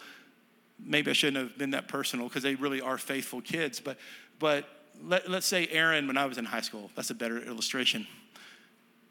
maybe 0.80 1.10
I 1.10 1.14
shouldn't 1.14 1.38
have 1.38 1.58
been 1.58 1.72
that 1.72 1.88
personal 1.88 2.28
because 2.28 2.44
they 2.44 2.56
really 2.56 2.80
are 2.80 2.98
faithful 2.98 3.42
kids. 3.42 3.80
But, 3.80 3.98
but 4.40 4.66
let, 5.04 5.30
let's 5.30 5.48
say 5.48 5.68
Aaron, 5.72 6.08
when 6.08 6.18
I 6.18 6.26
was 6.26 6.38
in 6.38 6.46
high 6.46 6.62
school, 6.62 6.92
that's 6.96 7.10
a 7.10 7.16
better 7.16 7.40
illustration, 7.40 8.08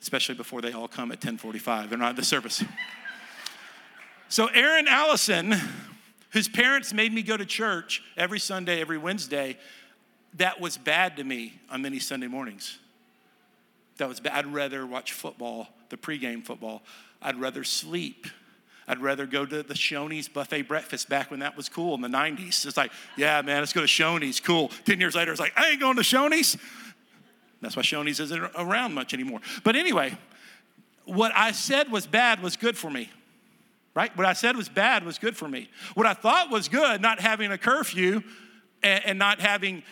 especially 0.01 0.37
before 0.37 0.63
they 0.63 0.73
all 0.73 0.89
come 0.89 1.11
at 1.11 1.19
1045. 1.19 1.91
They're 1.91 1.99
not 1.99 2.11
at 2.11 2.17
the 2.17 2.25
service. 2.25 2.65
so 4.29 4.47
Aaron 4.47 4.87
Allison, 4.89 5.55
whose 6.31 6.49
parents 6.49 6.93
made 6.93 7.13
me 7.13 7.23
go 7.23 7.37
to 7.37 7.45
church 7.45 8.03
every 8.17 8.39
Sunday, 8.39 8.81
every 8.81 8.99
Wednesday, 8.99 9.59
that 10.37 10.61
was 10.61 10.77
bad 10.77 11.17
to 11.17 11.25
me 11.25 11.61
on 11.71 11.83
many 11.83 11.99
Sunday 11.99 12.27
mornings. 12.27 12.79
That 13.99 14.09
was 14.09 14.21
bad. 14.21 14.35
I'd 14.35 14.53
rather 14.53 14.87
watch 14.87 15.13
football, 15.13 15.69
the 15.89 15.97
pregame 15.97 16.45
football. 16.45 16.83
I'd 17.23 17.41
rather 17.41 17.65
sleep 17.65 18.27
I'd 18.89 19.01
rather 19.01 19.27
go 19.27 19.45
to 19.45 19.63
the 19.63 19.75
Shoney's 19.75 20.29
buffet 20.29 20.63
breakfast 20.63 21.09
back 21.09 21.31
when 21.31 21.41
that 21.41 21.57
was 21.57 21.69
cool 21.69 21.95
in 21.95 22.01
the 22.01 22.09
90s. 22.09 22.65
It's 22.67 22.77
like, 22.77 22.93
yeah, 23.17 23.43
man, 23.43 23.59
let's 23.61 23.73
go 23.73 23.81
to 23.81 23.87
Shoney's. 23.87 24.39
Cool. 24.39 24.71
10 24.85 25.01
years 25.01 25.17
later, 25.17 25.33
it's 25.33 25.41
like, 25.41 25.53
I 25.57 25.71
ain't 25.71 25.81
going 25.81 25.97
to 25.97 26.03
Shoney's. 26.03 26.57
That's 27.61 27.75
why 27.75 27.83
Shoney's 27.83 28.21
isn't 28.21 28.51
around 28.57 28.95
much 28.95 29.13
anymore. 29.13 29.41
But 29.65 29.75
anyway, 29.75 30.17
what 31.05 31.33
I 31.35 31.51
said 31.51 31.91
was 31.91 32.07
bad 32.07 32.43
was 32.43 32.57
good 32.57 32.79
for 32.79 32.91
me, 32.91 33.11
right? 33.95 34.17
What 34.17 34.27
I 34.27 34.35
said 34.35 34.57
was 34.57 34.69
bad 34.69 35.05
was 35.05 35.19
good 35.19 35.37
for 35.37 35.49
me. 35.49 35.69
What 35.95 36.07
I 36.07 36.15
thought 36.15 36.51
was 36.51 36.69
good, 36.69 37.01
not 37.01 37.19
having 37.19 37.51
a 37.51 37.59
curfew 37.59 38.23
and, 38.85 39.05
and 39.05 39.19
not 39.19 39.41
having 39.41 39.83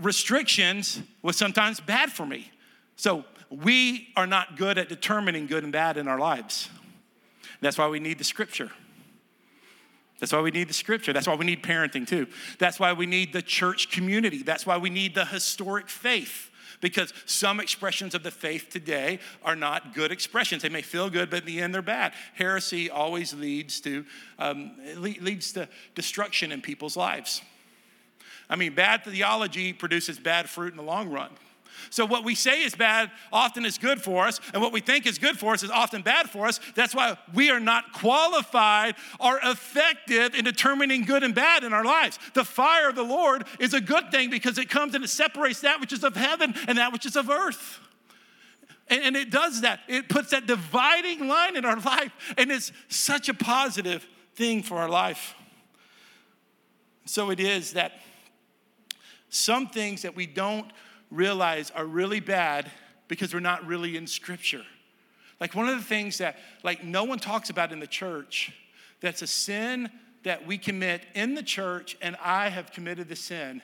restrictions, 0.00 1.00
was 1.22 1.36
sometimes 1.36 1.80
bad 1.80 2.10
for 2.10 2.26
me. 2.26 2.50
So 2.96 3.24
we 3.50 4.08
are 4.16 4.26
not 4.26 4.56
good 4.56 4.78
at 4.78 4.88
determining 4.88 5.46
good 5.46 5.64
and 5.64 5.72
bad 5.72 5.96
in 5.96 6.08
our 6.08 6.18
lives. 6.18 6.68
That's 7.60 7.76
why 7.78 7.88
we 7.88 8.00
need 8.00 8.18
the 8.18 8.24
scripture. 8.24 8.70
That's 10.18 10.32
why 10.32 10.40
we 10.40 10.50
need 10.50 10.68
the 10.68 10.74
scripture. 10.74 11.12
That's 11.12 11.26
why 11.26 11.34
we 11.34 11.46
need 11.46 11.62
parenting 11.62 12.06
too. 12.06 12.26
That's 12.58 12.78
why 12.78 12.92
we 12.92 13.06
need 13.06 13.32
the 13.32 13.42
church 13.42 13.90
community. 13.90 14.42
That's 14.42 14.66
why 14.66 14.76
we 14.76 14.90
need 14.90 15.14
the 15.14 15.24
historic 15.24 15.88
faith. 15.88 16.50
Because 16.82 17.12
some 17.26 17.60
expressions 17.60 18.14
of 18.14 18.22
the 18.22 18.30
faith 18.30 18.68
today 18.70 19.18
are 19.42 19.56
not 19.56 19.94
good 19.94 20.12
expressions. 20.12 20.62
They 20.62 20.70
may 20.70 20.82
feel 20.82 21.10
good, 21.10 21.28
but 21.28 21.40
in 21.40 21.46
the 21.46 21.60
end, 21.60 21.74
they're 21.74 21.82
bad. 21.82 22.12
Heresy 22.34 22.88
always 22.88 23.34
leads 23.34 23.80
to 23.82 24.04
um, 24.38 24.72
leads 24.96 25.52
to 25.52 25.68
destruction 25.94 26.52
in 26.52 26.62
people's 26.62 26.96
lives. 26.96 27.42
I 28.50 28.56
mean, 28.56 28.74
bad 28.74 29.04
theology 29.04 29.72
produces 29.72 30.18
bad 30.18 30.50
fruit 30.50 30.72
in 30.72 30.76
the 30.76 30.82
long 30.82 31.08
run. 31.08 31.30
So, 31.88 32.04
what 32.04 32.24
we 32.24 32.34
say 32.34 32.62
is 32.62 32.74
bad 32.74 33.10
often 33.32 33.64
is 33.64 33.78
good 33.78 34.02
for 34.02 34.26
us, 34.26 34.40
and 34.52 34.60
what 34.60 34.72
we 34.72 34.80
think 34.80 35.06
is 35.06 35.18
good 35.18 35.38
for 35.38 35.54
us 35.54 35.62
is 35.62 35.70
often 35.70 36.02
bad 36.02 36.28
for 36.28 36.46
us. 36.46 36.60
That's 36.74 36.94
why 36.94 37.16
we 37.32 37.50
are 37.50 37.60
not 37.60 37.92
qualified 37.92 38.96
or 39.18 39.40
effective 39.42 40.34
in 40.34 40.44
determining 40.44 41.04
good 41.04 41.22
and 41.22 41.34
bad 41.34 41.64
in 41.64 41.72
our 41.72 41.84
lives. 41.84 42.18
The 42.34 42.44
fire 42.44 42.88
of 42.88 42.96
the 42.96 43.02
Lord 43.02 43.44
is 43.58 43.72
a 43.72 43.80
good 43.80 44.10
thing 44.10 44.30
because 44.30 44.58
it 44.58 44.68
comes 44.68 44.94
and 44.94 45.02
it 45.02 45.08
separates 45.08 45.60
that 45.62 45.80
which 45.80 45.92
is 45.92 46.04
of 46.04 46.16
heaven 46.16 46.54
and 46.68 46.76
that 46.78 46.92
which 46.92 47.06
is 47.06 47.16
of 47.16 47.30
earth. 47.30 47.80
And, 48.88 49.02
and 49.02 49.16
it 49.16 49.30
does 49.30 49.62
that, 49.62 49.80
it 49.88 50.08
puts 50.08 50.30
that 50.30 50.46
dividing 50.46 51.28
line 51.28 51.56
in 51.56 51.64
our 51.64 51.80
life, 51.80 52.12
and 52.36 52.50
it's 52.50 52.72
such 52.88 53.28
a 53.28 53.34
positive 53.34 54.06
thing 54.34 54.62
for 54.62 54.76
our 54.76 54.88
life. 54.88 55.34
So, 57.06 57.30
it 57.30 57.40
is 57.40 57.72
that 57.72 57.92
some 59.30 59.68
things 59.68 60.02
that 60.02 60.14
we 60.14 60.26
don't 60.26 60.70
realize 61.10 61.70
are 61.70 61.86
really 61.86 62.20
bad 62.20 62.70
because 63.08 63.32
we're 63.32 63.40
not 63.40 63.66
really 63.66 63.96
in 63.96 64.06
scripture. 64.06 64.62
Like 65.40 65.54
one 65.54 65.68
of 65.68 65.76
the 65.76 65.84
things 65.84 66.18
that 66.18 66.36
like 66.62 66.84
no 66.84 67.04
one 67.04 67.18
talks 67.18 67.48
about 67.48 67.72
in 67.72 67.80
the 67.80 67.86
church 67.86 68.52
that's 69.00 69.22
a 69.22 69.26
sin 69.26 69.90
that 70.22 70.46
we 70.46 70.58
commit 70.58 71.02
in 71.14 71.34
the 71.34 71.42
church 71.42 71.96
and 72.02 72.16
I 72.22 72.50
have 72.50 72.72
committed 72.72 73.08
the 73.08 73.16
sin. 73.16 73.62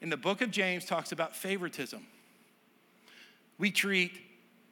In 0.00 0.08
the 0.08 0.16
book 0.16 0.40
of 0.40 0.50
James 0.50 0.86
talks 0.86 1.12
about 1.12 1.36
favoritism. 1.36 2.06
We 3.58 3.70
treat 3.70 4.12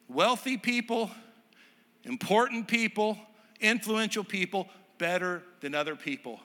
wealthy 0.08 0.56
people, 0.56 1.10
important 2.04 2.66
people, 2.66 3.18
influential 3.60 4.24
people 4.24 4.68
better 4.96 5.42
than 5.60 5.74
other 5.74 5.94
people. 5.94 6.40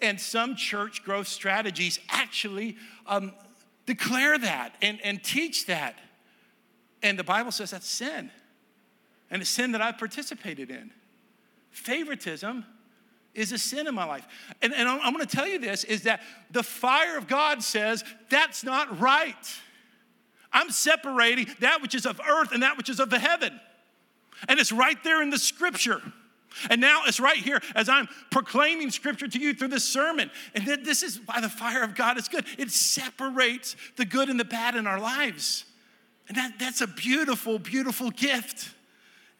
And 0.00 0.20
some 0.20 0.56
church 0.56 1.02
growth 1.04 1.28
strategies 1.28 1.98
actually 2.10 2.76
um, 3.06 3.32
declare 3.86 4.38
that 4.38 4.74
and, 4.82 5.00
and 5.02 5.22
teach 5.22 5.66
that. 5.66 5.98
And 7.02 7.18
the 7.18 7.24
Bible 7.24 7.52
says 7.52 7.70
that's 7.70 7.88
sin. 7.88 8.30
And 9.30 9.42
it's 9.42 9.50
sin 9.50 9.72
that 9.72 9.80
I've 9.80 9.98
participated 9.98 10.70
in. 10.70 10.90
Favoritism 11.70 12.64
is 13.34 13.52
a 13.52 13.58
sin 13.58 13.86
in 13.86 13.94
my 13.94 14.04
life. 14.04 14.26
And, 14.62 14.72
and 14.72 14.88
I'm, 14.88 15.00
I'm 15.02 15.12
gonna 15.12 15.26
tell 15.26 15.46
you 15.46 15.58
this 15.58 15.84
is 15.84 16.02
that 16.02 16.20
the 16.50 16.62
fire 16.62 17.18
of 17.18 17.28
God 17.28 17.62
says 17.62 18.02
that's 18.30 18.64
not 18.64 18.98
right. 18.98 19.34
I'm 20.52 20.70
separating 20.70 21.46
that 21.60 21.82
which 21.82 21.94
is 21.94 22.06
of 22.06 22.20
earth 22.20 22.52
and 22.52 22.62
that 22.62 22.76
which 22.76 22.88
is 22.88 22.98
of 22.98 23.10
the 23.10 23.18
heaven. 23.18 23.60
And 24.48 24.58
it's 24.58 24.72
right 24.72 25.02
there 25.04 25.22
in 25.22 25.30
the 25.30 25.38
scripture. 25.38 26.00
And 26.70 26.80
now 26.80 27.02
it's 27.06 27.20
right 27.20 27.36
here 27.36 27.60
as 27.74 27.88
I'm 27.88 28.08
proclaiming 28.30 28.90
scripture 28.90 29.28
to 29.28 29.38
you 29.38 29.54
through 29.54 29.68
this 29.68 29.84
sermon. 29.84 30.30
And 30.54 30.66
that 30.66 30.84
this 30.84 31.02
is 31.02 31.20
why 31.26 31.40
the 31.40 31.48
fire 31.48 31.82
of 31.82 31.94
God 31.94 32.18
is 32.18 32.28
good. 32.28 32.46
It 32.58 32.70
separates 32.70 33.76
the 33.96 34.04
good 34.04 34.28
and 34.28 34.38
the 34.38 34.44
bad 34.44 34.74
in 34.74 34.86
our 34.86 35.00
lives. 35.00 35.64
And 36.28 36.36
that, 36.36 36.58
that's 36.58 36.80
a 36.80 36.86
beautiful, 36.86 37.58
beautiful 37.58 38.10
gift. 38.10 38.70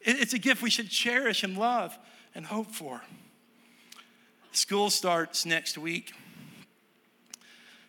It's 0.01 0.33
a 0.33 0.39
gift 0.39 0.61
we 0.61 0.69
should 0.69 0.89
cherish 0.89 1.43
and 1.43 1.57
love 1.57 1.97
and 2.33 2.45
hope 2.45 2.71
for. 2.71 3.01
School 4.51 4.89
starts 4.89 5.45
next 5.45 5.77
week. 5.77 6.13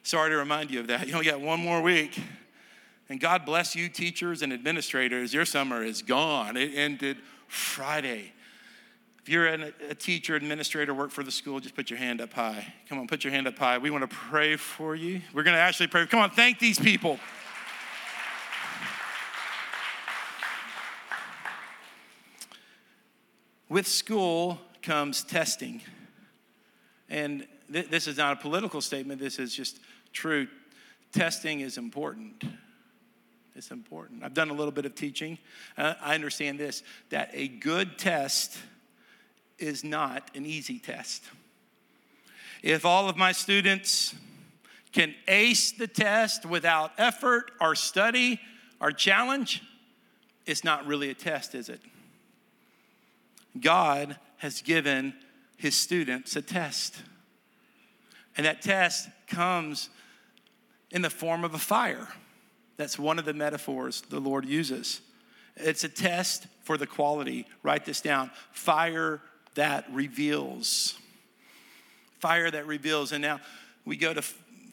Sorry 0.03 0.31
to 0.31 0.37
remind 0.37 0.71
you 0.71 0.81
of 0.81 0.87
that. 0.89 1.07
You 1.07 1.15
only 1.15 1.27
got 1.27 1.41
one 1.41 1.61
more 1.61 1.83
week. 1.83 2.19
And 3.09 3.21
God 3.21 3.47
bless 3.47 3.75
you, 3.75 3.89
teachers 3.89 4.43
and 4.43 4.53
administrators. 4.53 5.33
Your 5.33 5.45
summer 5.45 5.83
is 5.83 6.03
gone. 6.03 6.57
It 6.57 6.73
ended 6.75 7.19
Friday. 7.47 8.33
If 9.29 9.33
you're 9.33 9.47
an, 9.47 9.75
a 9.91 9.95
teacher, 9.95 10.37
administrator, 10.37 10.95
work 10.95 11.11
for 11.11 11.23
the 11.23 11.31
school, 11.31 11.61
just 11.61 11.75
put 11.75 11.91
your 11.91 11.99
hand 11.99 12.23
up 12.23 12.33
high. 12.33 12.73
Come 12.89 12.99
on, 12.99 13.07
put 13.07 13.25
your 13.25 13.31
hand 13.31 13.47
up 13.47 13.59
high. 13.59 13.77
We 13.77 13.91
want 13.91 14.09
to 14.11 14.17
pray 14.17 14.57
for 14.57 14.97
you. 14.97 15.21
We're 15.35 15.43
going 15.43 15.55
to 15.55 15.61
actually 15.61 15.89
pray. 15.89 16.07
Come 16.07 16.21
on, 16.21 16.31
thank 16.31 16.59
these 16.59 16.79
people. 16.79 17.19
With 23.69 23.87
school 23.87 24.59
comes 24.81 25.23
testing. 25.25 25.83
And 27.11 27.47
th- 27.71 27.91
this 27.91 28.07
is 28.07 28.17
not 28.17 28.33
a 28.33 28.41
political 28.41 28.81
statement, 28.81 29.21
this 29.21 29.39
is 29.39 29.55
just 29.55 29.79
true. 30.15 30.49
Testing 31.13 31.61
is 31.61 31.77
important. 31.77 32.45
It's 33.55 33.71
important. 33.71 34.25
I've 34.25 34.33
done 34.33 34.49
a 34.49 34.55
little 34.55 34.73
bit 34.73 34.87
of 34.87 34.95
teaching. 34.95 35.37
Uh, 35.77 35.97
I 36.01 36.15
understand 36.15 36.59
this 36.59 36.83
that 37.11 37.29
a 37.35 37.49
good 37.49 37.99
test 37.99 38.57
is 39.59 39.85
not 39.85 40.31
an 40.35 40.47
easy 40.47 40.79
test. 40.79 41.25
If 42.63 42.85
all 42.85 43.09
of 43.09 43.17
my 43.17 43.33
students 43.33 44.15
can 44.93 45.15
ace 45.27 45.73
the 45.73 45.87
test 45.87 46.45
without 46.45 46.93
effort 46.99 47.51
or 47.61 47.75
study 47.75 48.41
or 48.81 48.91
challenge, 48.91 49.63
it's 50.47 50.65
not 50.65 50.87
really 50.87 51.11
a 51.11 51.15
test, 51.15 51.55
is 51.55 51.69
it? 51.69 51.81
God 53.61 54.17
has 54.39 54.63
given 54.63 55.15
his 55.57 55.77
students 55.77 56.37
a 56.37 56.43
test. 56.43 57.03
And 58.37 58.47
that 58.47 58.63
test 58.63 59.09
comes 59.27 59.91
in 60.91 61.03
the 61.03 61.11
form 61.11 61.45
of 61.45 61.55
a 61.55 61.59
fire. 61.59 62.09
That's 62.77 62.99
one 62.99 63.19
of 63.19 63.25
the 63.25 63.35
metaphors 63.35 64.03
the 64.03 64.21
Lord 64.21 64.47
uses. 64.47 65.01
It's 65.57 65.83
a 65.83 65.89
test 65.89 66.47
for 66.63 66.79
the 66.79 66.87
quality. 66.87 67.47
Write 67.63 67.85
this 67.85 68.01
down 68.01 68.31
fire 68.53 69.21
that 69.55 69.87
reveals. 69.93 70.99
Fire 72.21 72.51
that 72.51 72.67
reveals. 72.67 73.13
And 73.13 73.23
now 73.23 73.41
we 73.85 73.97
go 73.97 74.13
to 74.15 74.23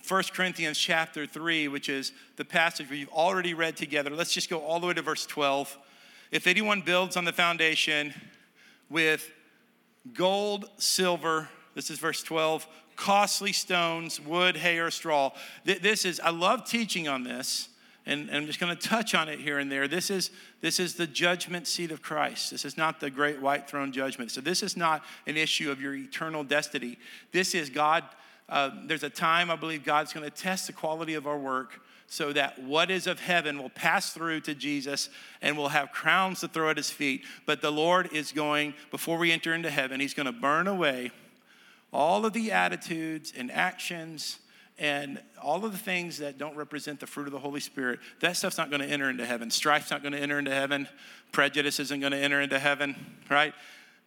1 0.08 0.24
Corinthians 0.34 0.78
chapter 0.78 1.26
3, 1.26 1.68
which 1.68 1.90
is 1.90 2.12
the 2.36 2.46
passage 2.46 2.90
we've 2.90 3.10
already 3.10 3.54
read 3.54 3.76
together. 3.76 4.10
Let's 4.12 4.34
just 4.34 4.50
go 4.50 4.60
all 4.60 4.80
the 4.80 4.88
way 4.88 4.94
to 4.94 5.02
verse 5.02 5.26
12. 5.26 5.78
If 6.32 6.48
anyone 6.48 6.82
builds 6.82 7.18
on 7.18 7.26
the 7.26 7.34
foundation 7.34 8.14
with 8.90 9.32
gold, 10.14 10.70
silver, 10.78 11.50
this 11.74 11.90
is 11.90 11.98
verse 11.98 12.22
12, 12.24 12.68
costly 12.96 13.52
stones, 13.52 14.20
wood, 14.20 14.56
hay, 14.58 14.80
or 14.80 14.92
straw. 14.92 15.32
This 15.64 16.06
is, 16.06 16.20
I 16.20 16.30
love 16.30 16.70
teaching 16.70 17.08
on 17.08 17.24
this 17.24 17.70
and, 18.06 18.30
and 18.30 18.38
I'm 18.38 18.46
just 18.46 18.60
going 18.60 18.76
to 18.76 18.88
touch 18.88 19.16
on 19.16 19.30
it 19.30 19.40
here 19.40 19.58
and 19.58 19.72
there. 19.72 19.88
This 19.88 20.10
is, 20.10 20.30
this 20.62 20.80
is 20.80 20.96
the 20.96 21.08
judgment 21.08 21.68
seat 21.68 21.92
of 21.92 22.02
Christ. 22.02 22.52
This 22.52 22.64
is 22.64 22.78
not 22.78 23.00
the 23.00 23.10
great 23.10 23.42
white 23.42 23.68
throne 23.70 23.92
judgment. 23.92 24.32
So, 24.32 24.42
this 24.42 24.62
is 24.62 24.78
not 24.78 25.04
an 25.26 25.38
issue 25.38 25.72
of 25.72 25.82
your 25.82 25.96
eternal 25.96 26.44
destiny. 26.44 26.98
This 27.32 27.56
is 27.56 27.70
God. 27.70 28.04
Uh, 28.48 28.70
there's 28.86 29.04
a 29.04 29.10
time 29.10 29.50
I 29.50 29.56
believe 29.56 29.84
God's 29.84 30.14
going 30.14 30.24
to 30.24 30.36
test 30.36 30.68
the 30.68 30.74
quality 30.74 31.16
of 31.16 31.26
our 31.26 31.38
work 31.38 31.82
so 32.08 32.32
that 32.34 32.62
what 32.62 32.92
is 32.92 33.08
of 33.08 33.20
heaven 33.20 33.58
will 33.58 33.70
pass 33.70 34.14
through 34.14 34.42
to 34.42 34.54
Jesus 34.54 35.10
and 35.42 35.58
we'll 35.58 35.70
have 35.70 35.92
crowns 35.92 36.42
to 36.42 36.48
throw 36.48 36.70
at 36.70 36.78
his 36.78 36.92
feet. 36.92 37.24
But 37.48 37.62
the 37.62 37.72
Lord 37.72 38.14
is 38.14 38.32
going, 38.32 38.76
before 38.92 39.18
we 39.18 39.32
enter 39.32 39.54
into 39.54 39.72
heaven, 39.72 40.00
he's 40.00 40.14
going 40.14 40.28
to 40.28 40.32
burn 40.32 40.68
away 40.68 41.12
all 41.92 42.26
of 42.26 42.34
the 42.34 42.52
attitudes 42.52 43.34
and 43.36 43.52
actions 43.52 44.40
and 44.78 45.22
all 45.42 45.64
of 45.64 45.72
the 45.72 45.78
things 45.78 46.18
that 46.18 46.38
don't 46.38 46.56
represent 46.56 47.00
the 47.00 47.08
fruit 47.08 47.28
of 47.28 47.34
the 47.34 47.40
Holy 47.40 47.62
Spirit, 47.62 48.00
that 48.20 48.36
stuff's 48.36 48.58
not 48.58 48.70
going 48.70 48.82
to 48.82 48.88
enter 48.88 49.10
into 49.10 49.26
heaven. 49.26 49.50
Strife's 49.50 49.90
not 49.90 50.02
going 50.02 50.12
to 50.12 50.20
enter 50.20 50.38
into 50.38 50.54
heaven. 50.54 50.88
Prejudice 51.32 51.80
isn't 51.80 52.00
going 52.00 52.12
to 52.12 52.18
enter 52.18 52.42
into 52.42 52.60
heaven, 52.60 52.96
right? 53.30 53.54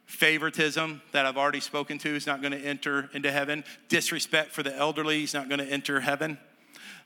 Favoritism 0.05 1.03
that 1.13 1.27
I've 1.27 1.37
already 1.37 1.61
spoken 1.61 1.99
to 1.99 2.15
is 2.15 2.27
not 2.27 2.41
going 2.41 2.53
to 2.53 2.61
enter 2.61 3.09
into 3.13 3.31
heaven. 3.31 3.65
Disrespect 3.89 4.53
for 4.53 4.63
the 4.63 4.75
elderly 4.77 5.23
is 5.23 5.35
not 5.35 5.49
going 5.49 5.61
to 5.61 5.67
enter 5.67 6.01
heaven. 6.01 6.39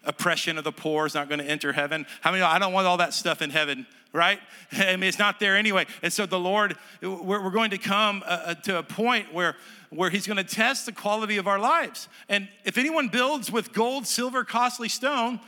Oppression 0.04 0.58
of 0.58 0.64
the 0.64 0.72
poor 0.72 1.06
is 1.06 1.14
not 1.14 1.28
going 1.28 1.38
to 1.38 1.44
enter 1.44 1.72
heaven. 1.72 2.06
How 2.20 2.32
many? 2.32 2.42
I 2.42 2.58
don't 2.58 2.72
want 2.72 2.88
all 2.88 2.96
that 2.96 3.14
stuff 3.14 3.42
in 3.42 3.50
heaven, 3.50 3.86
right? 4.12 4.40
I 4.72 4.96
mean, 4.96 5.08
it's 5.08 5.18
not 5.18 5.40
there 5.40 5.56
anyway. 5.56 5.86
And 6.02 6.12
so 6.12 6.26
the 6.26 6.38
Lord, 6.38 6.76
we're, 7.00 7.50
going 7.50 7.70
to 7.70 7.78
come 7.78 8.22
uh, 8.26 8.30
uh, 8.30 8.54
to 8.54 8.78
a 8.78 8.82
point 8.82 9.32
where 9.32 9.56
where 9.94 10.10
he's 10.10 10.26
going 10.26 10.38
to 10.38 10.44
test 10.44 10.86
the 10.86 10.92
quality 10.92 11.36
of 11.36 11.46
our 11.46 11.58
lives. 11.58 12.08
And 12.28 12.48
if 12.64 12.78
anyone 12.78 13.08
builds 13.08 13.52
with 13.52 13.72
gold, 13.72 14.06
silver, 14.06 14.42
costly 14.42 14.88
stone, 14.88 15.38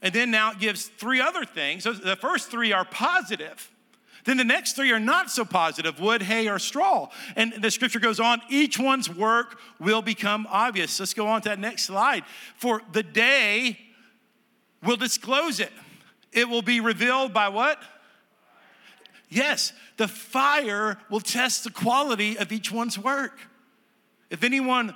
and 0.00 0.14
then 0.14 0.30
now 0.30 0.52
it 0.52 0.58
gives 0.58 0.86
three 0.86 1.20
other 1.20 1.44
things, 1.44 1.84
the 1.84 2.16
first 2.20 2.50
three 2.50 2.72
are 2.72 2.84
positive. 2.84 3.70
Then 4.24 4.36
the 4.36 4.44
next 4.44 4.74
three 4.74 4.92
are 4.92 5.00
not 5.00 5.30
so 5.30 5.44
positive 5.44 5.98
wood, 5.98 6.22
hay, 6.22 6.48
or 6.48 6.58
straw. 6.58 7.08
And 7.34 7.54
the 7.60 7.70
scripture 7.70 7.98
goes 7.98 8.20
on 8.20 8.40
each 8.48 8.78
one's 8.78 9.10
work 9.10 9.58
will 9.80 10.02
become 10.02 10.46
obvious. 10.48 11.00
Let's 11.00 11.14
go 11.14 11.26
on 11.26 11.42
to 11.42 11.48
that 11.48 11.58
next 11.58 11.84
slide. 11.84 12.24
For 12.56 12.82
the 12.92 13.02
day 13.02 13.78
will 14.82 14.96
disclose 14.96 15.58
it, 15.58 15.72
it 16.32 16.48
will 16.48 16.62
be 16.62 16.80
revealed 16.80 17.32
by 17.32 17.48
what? 17.48 17.82
Yes, 19.32 19.72
the 19.96 20.08
fire 20.08 20.98
will 21.08 21.20
test 21.20 21.64
the 21.64 21.70
quality 21.70 22.36
of 22.36 22.52
each 22.52 22.70
one's 22.70 22.98
work. 22.98 23.38
If 24.28 24.44
anyone 24.44 24.94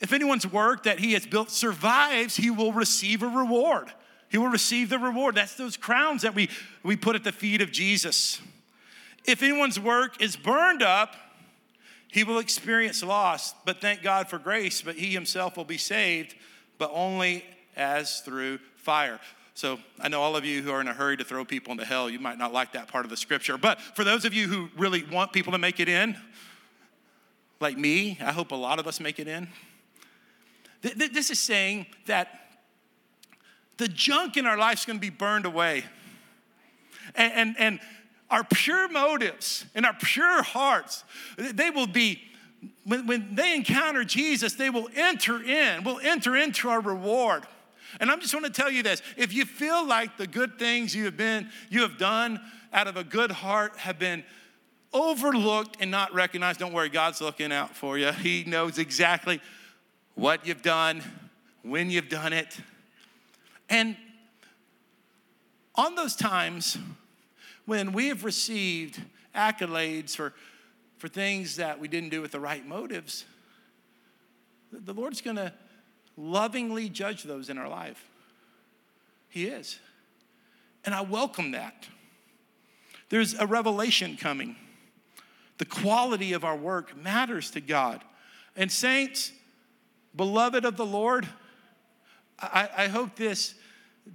if 0.00 0.12
anyone's 0.12 0.46
work 0.46 0.82
that 0.84 0.98
he 0.98 1.12
has 1.12 1.24
built 1.24 1.50
survives, 1.50 2.36
he 2.36 2.50
will 2.50 2.72
receive 2.72 3.22
a 3.22 3.28
reward. 3.28 3.92
He 4.28 4.38
will 4.38 4.48
receive 4.48 4.90
the 4.90 4.98
reward. 4.98 5.36
That's 5.36 5.54
those 5.54 5.76
crowns 5.76 6.22
that 6.22 6.34
we, 6.34 6.50
we 6.82 6.96
put 6.96 7.14
at 7.14 7.24
the 7.24 7.32
feet 7.32 7.62
of 7.62 7.70
Jesus. 7.70 8.40
If 9.24 9.42
anyone's 9.42 9.78
work 9.78 10.20
is 10.20 10.36
burned 10.36 10.82
up, 10.82 11.14
he 12.08 12.24
will 12.24 12.38
experience 12.38 13.02
loss, 13.02 13.54
but 13.64 13.80
thank 13.80 14.02
God 14.02 14.28
for 14.28 14.38
grace, 14.38 14.82
but 14.82 14.96
he 14.96 15.12
himself 15.12 15.56
will 15.56 15.64
be 15.64 15.78
saved, 15.78 16.34
but 16.76 16.90
only 16.92 17.44
as 17.76 18.20
through 18.20 18.58
fire. 18.76 19.20
So 19.54 19.78
I 20.00 20.08
know 20.08 20.20
all 20.20 20.34
of 20.34 20.44
you 20.44 20.62
who 20.62 20.72
are 20.72 20.80
in 20.80 20.88
a 20.88 20.92
hurry 20.92 21.16
to 21.16 21.24
throw 21.24 21.44
people 21.44 21.70
into 21.72 21.84
hell, 21.84 22.10
you 22.10 22.18
might 22.18 22.38
not 22.38 22.52
like 22.52 22.72
that 22.72 22.88
part 22.88 23.04
of 23.04 23.10
the 23.10 23.16
scripture. 23.16 23.56
But 23.56 23.80
for 23.80 24.02
those 24.02 24.24
of 24.24 24.34
you 24.34 24.48
who 24.48 24.68
really 24.76 25.04
want 25.04 25.32
people 25.32 25.52
to 25.52 25.58
make 25.58 25.78
it 25.78 25.88
in, 25.88 26.16
like 27.60 27.78
me, 27.78 28.18
I 28.20 28.32
hope 28.32 28.50
a 28.50 28.56
lot 28.56 28.80
of 28.80 28.88
us 28.88 28.98
make 28.98 29.20
it 29.20 29.28
in. 29.28 29.48
This 30.82 31.30
is 31.30 31.38
saying 31.38 31.86
that 32.06 32.28
the 33.76 33.88
junk 33.88 34.36
in 34.36 34.44
our 34.44 34.58
life 34.58 34.80
is 34.80 34.84
going 34.84 34.98
to 34.98 35.00
be 35.00 35.08
burned 35.08 35.46
away. 35.46 35.84
And, 37.14 37.32
and, 37.32 37.56
and 37.58 37.80
our 38.30 38.44
pure 38.44 38.88
motives 38.88 39.66
and 39.74 39.86
our 39.86 39.94
pure 39.94 40.42
hearts, 40.42 41.04
they 41.38 41.70
will 41.70 41.86
be, 41.86 42.20
when, 42.84 43.06
when 43.06 43.34
they 43.34 43.54
encounter 43.54 44.04
Jesus, 44.04 44.54
they 44.54 44.68
will 44.68 44.88
enter 44.96 45.40
in, 45.42 45.84
will 45.84 46.00
enter 46.02 46.36
into 46.36 46.68
our 46.68 46.80
reward. 46.80 47.44
And 48.00 48.10
I'm 48.10 48.20
just 48.20 48.34
want 48.34 48.46
to 48.46 48.52
tell 48.52 48.70
you 48.70 48.82
this 48.82 49.02
if 49.16 49.32
you 49.32 49.44
feel 49.44 49.86
like 49.86 50.16
the 50.16 50.26
good 50.26 50.58
things 50.58 50.94
you 50.94 51.04
have 51.04 51.16
been, 51.16 51.48
you 51.70 51.82
have 51.82 51.98
done 51.98 52.40
out 52.72 52.86
of 52.86 52.96
a 52.96 53.04
good 53.04 53.30
heart 53.30 53.76
have 53.78 53.98
been 53.98 54.24
overlooked 54.92 55.76
and 55.80 55.90
not 55.90 56.14
recognized, 56.14 56.60
don't 56.60 56.72
worry, 56.72 56.88
God's 56.88 57.20
looking 57.20 57.52
out 57.52 57.74
for 57.76 57.98
you. 57.98 58.12
He 58.12 58.44
knows 58.44 58.78
exactly 58.78 59.40
what 60.14 60.46
you've 60.46 60.62
done, 60.62 61.02
when 61.62 61.90
you've 61.90 62.08
done 62.08 62.32
it. 62.32 62.56
And 63.68 63.96
on 65.74 65.94
those 65.94 66.14
times 66.14 66.78
when 67.66 67.92
we 67.92 68.08
have 68.08 68.24
received 68.24 69.00
accolades 69.34 70.14
for, 70.14 70.34
for 70.98 71.08
things 71.08 71.56
that 71.56 71.80
we 71.80 71.88
didn't 71.88 72.10
do 72.10 72.20
with 72.20 72.32
the 72.32 72.40
right 72.40 72.64
motives, 72.66 73.24
the 74.70 74.92
Lord's 74.92 75.20
gonna 75.20 75.52
lovingly 76.16 76.88
judge 76.88 77.22
those 77.22 77.50
in 77.50 77.58
our 77.58 77.68
life. 77.68 78.04
He 79.28 79.46
is. 79.46 79.78
And 80.84 80.94
I 80.94 81.00
welcome 81.00 81.52
that. 81.52 81.88
There's 83.08 83.34
a 83.34 83.46
revelation 83.46 84.16
coming. 84.16 84.56
The 85.58 85.64
quality 85.64 86.32
of 86.32 86.44
our 86.44 86.56
work 86.56 86.96
matters 86.96 87.50
to 87.52 87.60
God. 87.60 88.02
And, 88.56 88.70
saints, 88.70 89.32
beloved 90.14 90.64
of 90.64 90.76
the 90.76 90.86
Lord, 90.86 91.28
I, 92.38 92.68
I 92.76 92.88
hope 92.88 93.16
this 93.16 93.54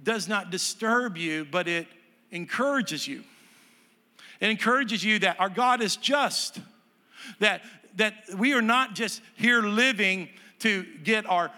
does 0.02 0.28
not 0.28 0.50
disturb 0.50 1.16
you, 1.16 1.44
but 1.44 1.66
it 1.66 1.86
encourages 2.30 3.06
you. 3.06 3.24
It 4.40 4.50
encourages 4.50 5.04
you 5.04 5.18
that 5.20 5.38
our 5.40 5.50
God 5.50 5.82
is 5.82 5.96
just, 5.96 6.60
that, 7.40 7.62
that 7.96 8.14
we 8.36 8.54
are 8.54 8.62
not 8.62 8.94
just 8.94 9.20
here 9.36 9.60
living 9.62 10.28
to 10.60 10.84
get 11.04 11.26
our 11.26 11.50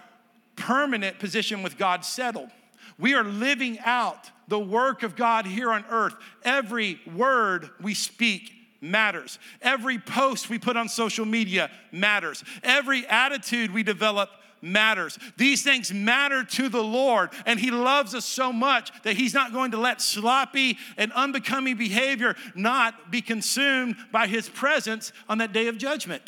permanent 0.63 1.19
position 1.19 1.61
with 1.61 1.77
God 1.77 2.05
settled. 2.05 2.49
We 2.97 3.15
are 3.15 3.23
living 3.23 3.79
out 3.83 4.31
the 4.47 4.59
work 4.59 5.03
of 5.03 5.15
God 5.15 5.45
here 5.45 5.71
on 5.71 5.83
earth. 5.89 6.15
Every 6.43 7.01
word 7.15 7.69
we 7.81 7.93
speak 7.93 8.51
matters. 8.79 9.39
Every 9.61 9.99
post 9.99 10.49
we 10.49 10.59
put 10.59 10.77
on 10.77 10.87
social 10.87 11.25
media 11.25 11.69
matters. 11.91 12.43
Every 12.63 13.05
attitude 13.07 13.73
we 13.73 13.83
develop 13.83 14.29
matters. 14.61 15.19
These 15.35 15.63
things 15.63 15.91
matter 15.91 16.45
to 16.45 16.69
the 16.69 16.83
Lord, 16.83 17.31
and 17.45 17.59
He 17.59 17.69
loves 17.69 18.15
us 18.15 18.23
so 18.23 18.53
much 18.53 18.91
that 19.03 19.17
He's 19.17 19.33
not 19.33 19.51
going 19.51 19.71
to 19.71 19.77
let 19.77 20.01
sloppy 20.01 20.77
and 20.95 21.11
unbecoming 21.11 21.75
behavior 21.75 22.35
not 22.55 23.11
be 23.11 23.21
consumed 23.21 23.97
by 24.13 24.27
His 24.27 24.47
presence 24.47 25.11
on 25.27 25.39
that 25.39 25.51
day 25.51 25.67
of 25.67 25.77
judgment. 25.77 26.23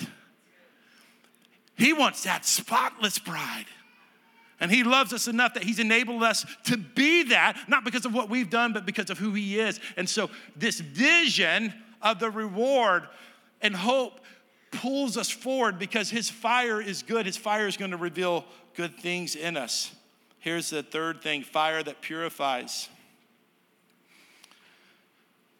He 1.78 1.94
wants 1.94 2.24
that 2.24 2.46
spotless 2.46 3.18
bride. 3.18 3.66
And 4.60 4.72
he 4.72 4.84
loves 4.84 5.12
us 5.12 5.28
enough 5.28 5.54
that 5.56 5.64
he's 5.64 5.80
enabled 5.80 6.24
us 6.24 6.46
to 6.66 6.78
be 6.78 7.24
that, 7.24 7.58
not 7.68 7.84
because 7.84 8.06
of 8.06 8.14
what 8.14 8.30
we've 8.30 8.50
done, 8.50 8.72
but 8.72 8.86
because 8.86 9.10
of 9.10 9.18
who 9.18 9.34
he 9.34 9.60
is. 9.60 9.80
And 9.98 10.10
so, 10.10 10.30
this 10.56 10.80
vision 10.80 11.74
of 12.02 12.20
the 12.20 12.30
reward 12.30 13.08
and 13.62 13.76
hope 13.76 14.22
pulls 14.72 15.18
us 15.18 15.30
forward 15.30 15.80
because 15.80 16.10
his 16.10 16.30
fire 16.30 16.82
is 16.82 17.04
good. 17.04 17.26
His 17.26 17.38
fire 17.38 17.68
is 17.68 17.78
going 17.78 17.92
to 17.92 17.98
reveal 17.98 18.46
good 18.76 18.98
things 18.98 19.36
in 19.36 19.58
us. 19.58 19.94
Here's 20.40 20.70
the 20.70 20.84
third 20.84 21.22
thing 21.22 21.44
fire 21.44 21.82
that 21.84 22.02
purifies. 22.02 22.90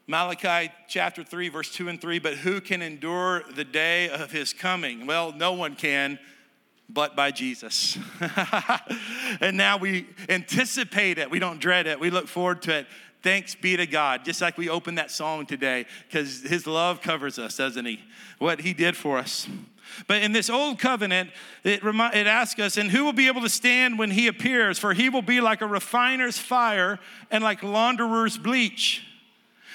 Malachi 0.08 0.72
chapter 0.88 1.24
3, 1.24 1.50
verse 1.50 1.74
2 1.74 1.90
and 1.90 2.00
3. 2.00 2.20
But 2.20 2.36
who 2.36 2.62
can 2.62 2.82
endure 2.82 3.44
the 3.56 3.64
day 3.64 4.10
of 4.10 4.32
his 4.32 4.54
coming? 4.54 5.08
Well, 5.08 5.32
no 5.32 5.54
one 5.54 5.76
can 5.76 6.20
but 6.90 7.16
by 7.16 7.32
Jesus. 7.32 7.98
and 9.42 9.58
now 9.58 9.78
we 9.78 10.08
anticipate 10.30 11.18
it. 11.18 11.30
We 11.30 11.40
don't 11.40 11.60
dread 11.60 11.88
it. 11.88 12.00
We 12.00 12.10
look 12.10 12.28
forward 12.28 12.62
to 12.64 12.80
it. 12.80 12.88
Thanks 13.24 13.56
be 13.56 13.76
to 13.76 13.88
God. 13.88 14.24
Just 14.24 14.40
like 14.40 14.58
we 14.58 14.70
opened 14.70 15.00
that 15.00 15.10
song 15.10 15.48
today, 15.48 15.88
because 16.08 16.42
his 16.42 16.68
love 16.68 17.02
covers 17.02 17.40
us, 17.40 17.58
doesn't 17.58 17.86
he? 17.86 18.00
What 18.38 18.62
he 18.62 18.74
did 18.74 18.96
for 18.96 19.18
us. 19.18 19.48
But 20.08 20.22
in 20.22 20.32
this 20.32 20.50
old 20.50 20.80
covenant, 20.80 21.32
it, 21.64 21.84
remi- 21.84 22.14
it 22.14 22.28
asks 22.28 22.60
us, 22.60 22.78
and 22.78 22.92
who 22.92 23.04
will 23.04 23.14
be 23.14 23.28
able 23.28 23.42
to 23.42 23.50
stand 23.50 23.98
when 23.98 24.12
he 24.12 24.28
appears? 24.28 24.78
For 24.78 24.94
he 24.94 25.10
will 25.10 25.22
be 25.22 25.42
like 25.42 25.62
a 25.62 25.68
refiner's 25.68 26.38
fire 26.38 27.00
and 27.32 27.44
like 27.44 27.64
launderer's 27.64 28.38
bleach. 28.38 29.06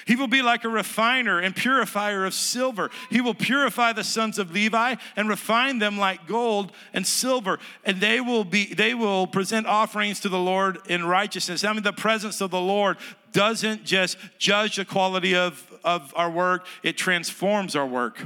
He 0.05 0.15
will 0.15 0.27
be 0.27 0.41
like 0.41 0.63
a 0.63 0.69
refiner 0.69 1.39
and 1.39 1.55
purifier 1.55 2.25
of 2.25 2.33
silver. 2.33 2.89
He 3.09 3.21
will 3.21 3.33
purify 3.33 3.93
the 3.93 4.03
sons 4.03 4.39
of 4.39 4.51
Levi 4.51 4.95
and 5.15 5.29
refine 5.29 5.79
them 5.79 5.97
like 5.97 6.27
gold 6.27 6.71
and 6.93 7.05
silver. 7.05 7.59
And 7.83 8.01
they 8.01 8.21
will 8.21 8.43
be 8.43 8.73
they 8.73 8.93
will 8.93 9.27
present 9.27 9.67
offerings 9.67 10.19
to 10.21 10.29
the 10.29 10.39
Lord 10.39 10.79
in 10.87 11.05
righteousness. 11.05 11.63
I 11.63 11.73
mean 11.73 11.83
the 11.83 11.93
presence 11.93 12.41
of 12.41 12.51
the 12.51 12.59
Lord 12.59 12.97
doesn't 13.31 13.85
just 13.85 14.17
judge 14.37 14.75
the 14.75 14.85
quality 14.85 15.35
of, 15.35 15.71
of 15.83 16.13
our 16.15 16.29
work, 16.29 16.65
it 16.83 16.97
transforms 16.97 17.75
our 17.75 17.87
work. 17.87 18.21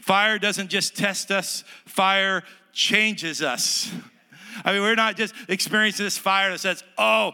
Fire 0.00 0.38
doesn't 0.38 0.68
just 0.68 0.96
test 0.96 1.30
us, 1.30 1.64
fire 1.86 2.42
changes 2.72 3.40
us. 3.40 3.90
I 4.64 4.72
mean, 4.72 4.82
we're 4.82 4.94
not 4.94 5.16
just 5.16 5.34
experiencing 5.48 6.04
this 6.04 6.18
fire 6.18 6.50
that 6.50 6.58
says, 6.58 6.84
oh, 6.98 7.32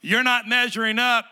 you're 0.00 0.22
not 0.22 0.46
measuring 0.46 0.98
up 0.98 1.24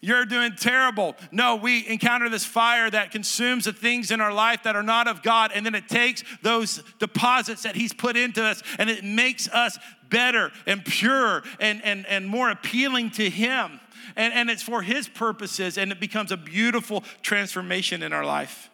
you're 0.00 0.24
doing 0.24 0.54
terrible. 0.54 1.16
No, 1.32 1.56
we 1.56 1.86
encounter 1.88 2.28
this 2.28 2.44
fire 2.44 2.88
that 2.88 3.10
consumes 3.10 3.64
the 3.64 3.72
things 3.72 4.10
in 4.10 4.20
our 4.20 4.32
life 4.32 4.62
that 4.62 4.76
are 4.76 4.82
not 4.82 5.08
of 5.08 5.22
God, 5.22 5.50
and 5.52 5.66
then 5.66 5.74
it 5.74 5.88
takes 5.88 6.22
those 6.42 6.82
deposits 6.98 7.64
that 7.64 7.74
He's 7.74 7.92
put 7.92 8.16
into 8.16 8.42
us 8.42 8.62
and 8.78 8.88
it 8.88 9.04
makes 9.04 9.48
us 9.48 9.78
better 10.08 10.52
and 10.66 10.84
pure 10.84 11.42
and, 11.58 11.84
and, 11.84 12.06
and 12.06 12.26
more 12.26 12.50
appealing 12.50 13.10
to 13.12 13.28
Him. 13.28 13.80
And, 14.14 14.32
and 14.32 14.50
it's 14.50 14.62
for 14.62 14.82
His 14.82 15.08
purposes, 15.08 15.76
and 15.76 15.90
it 15.90 16.00
becomes 16.00 16.30
a 16.30 16.36
beautiful 16.36 17.02
transformation 17.22 18.02
in 18.02 18.12
our 18.12 18.24
life. 18.24 18.70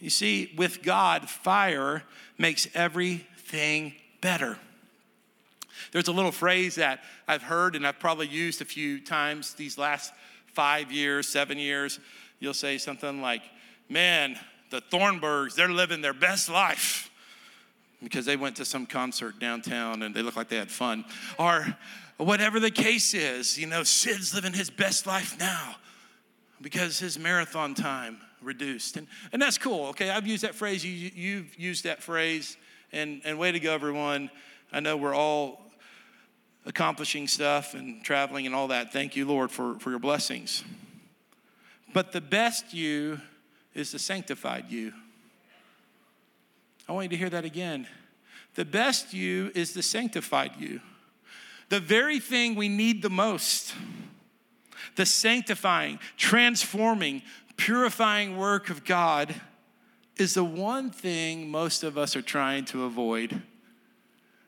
You 0.00 0.10
see, 0.10 0.52
with 0.56 0.82
God, 0.82 1.30
fire 1.30 2.02
makes 2.38 2.66
everything 2.74 3.94
better. 4.20 4.58
There's 5.92 6.08
a 6.08 6.12
little 6.12 6.32
phrase 6.32 6.76
that 6.76 7.00
I've 7.26 7.42
heard 7.42 7.76
and 7.76 7.86
I've 7.86 7.98
probably 7.98 8.28
used 8.28 8.60
a 8.60 8.64
few 8.64 9.00
times 9.00 9.54
these 9.54 9.78
last 9.78 10.12
five 10.46 10.92
years, 10.92 11.28
seven 11.28 11.58
years. 11.58 12.00
You'll 12.40 12.54
say 12.54 12.78
something 12.78 13.20
like, 13.20 13.42
Man, 13.88 14.38
the 14.70 14.80
Thornburgs, 14.80 15.54
they're 15.54 15.68
living 15.68 16.00
their 16.00 16.14
best 16.14 16.48
life 16.48 17.10
because 18.02 18.26
they 18.26 18.36
went 18.36 18.56
to 18.56 18.64
some 18.64 18.86
concert 18.86 19.38
downtown 19.38 20.02
and 20.02 20.14
they 20.14 20.22
look 20.22 20.36
like 20.36 20.48
they 20.48 20.56
had 20.56 20.70
fun. 20.70 21.04
Or 21.38 21.76
whatever 22.16 22.60
the 22.60 22.70
case 22.70 23.14
is, 23.14 23.58
you 23.58 23.66
know, 23.66 23.82
Sid's 23.82 24.34
living 24.34 24.52
his 24.52 24.70
best 24.70 25.06
life 25.06 25.38
now 25.38 25.76
because 26.60 26.98
his 26.98 27.18
marathon 27.18 27.74
time 27.74 28.18
reduced. 28.42 28.96
And, 28.96 29.06
and 29.32 29.40
that's 29.40 29.58
cool, 29.58 29.86
okay? 29.88 30.10
I've 30.10 30.26
used 30.26 30.44
that 30.44 30.54
phrase, 30.54 30.84
you, 30.84 31.10
you've 31.14 31.58
used 31.58 31.84
that 31.84 32.02
phrase, 32.02 32.56
and, 32.92 33.20
and 33.24 33.38
way 33.38 33.52
to 33.52 33.60
go, 33.60 33.72
everyone. 33.72 34.30
I 34.72 34.80
know 34.80 34.96
we're 34.96 35.14
all 35.14 35.63
accomplishing 36.66 37.28
stuff 37.28 37.74
and 37.74 38.02
traveling 38.04 38.46
and 38.46 38.54
all 38.54 38.68
that. 38.68 38.92
Thank 38.92 39.16
you, 39.16 39.26
Lord, 39.26 39.50
for, 39.50 39.78
for 39.78 39.90
your 39.90 39.98
blessings. 39.98 40.64
But 41.92 42.12
the 42.12 42.20
best 42.20 42.72
you 42.72 43.20
is 43.74 43.92
the 43.92 43.98
sanctified 43.98 44.66
you. 44.68 44.92
I 46.88 46.92
want 46.92 47.04
you 47.04 47.10
to 47.10 47.16
hear 47.16 47.30
that 47.30 47.44
again. 47.44 47.86
The 48.54 48.64
best 48.64 49.12
you 49.12 49.50
is 49.54 49.74
the 49.74 49.82
sanctified 49.82 50.52
you. 50.58 50.80
The 51.68 51.80
very 51.80 52.20
thing 52.20 52.54
we 52.54 52.68
need 52.68 53.02
the 53.02 53.10
most, 53.10 53.74
the 54.96 55.06
sanctifying, 55.06 55.98
transforming, 56.16 57.22
purifying 57.56 58.36
work 58.36 58.70
of 58.70 58.84
God, 58.84 59.34
is 60.16 60.34
the 60.34 60.44
one 60.44 60.90
thing 60.90 61.50
most 61.50 61.82
of 61.82 61.98
us 61.98 62.14
are 62.14 62.22
trying 62.22 62.64
to 62.66 62.84
avoid. 62.84 63.42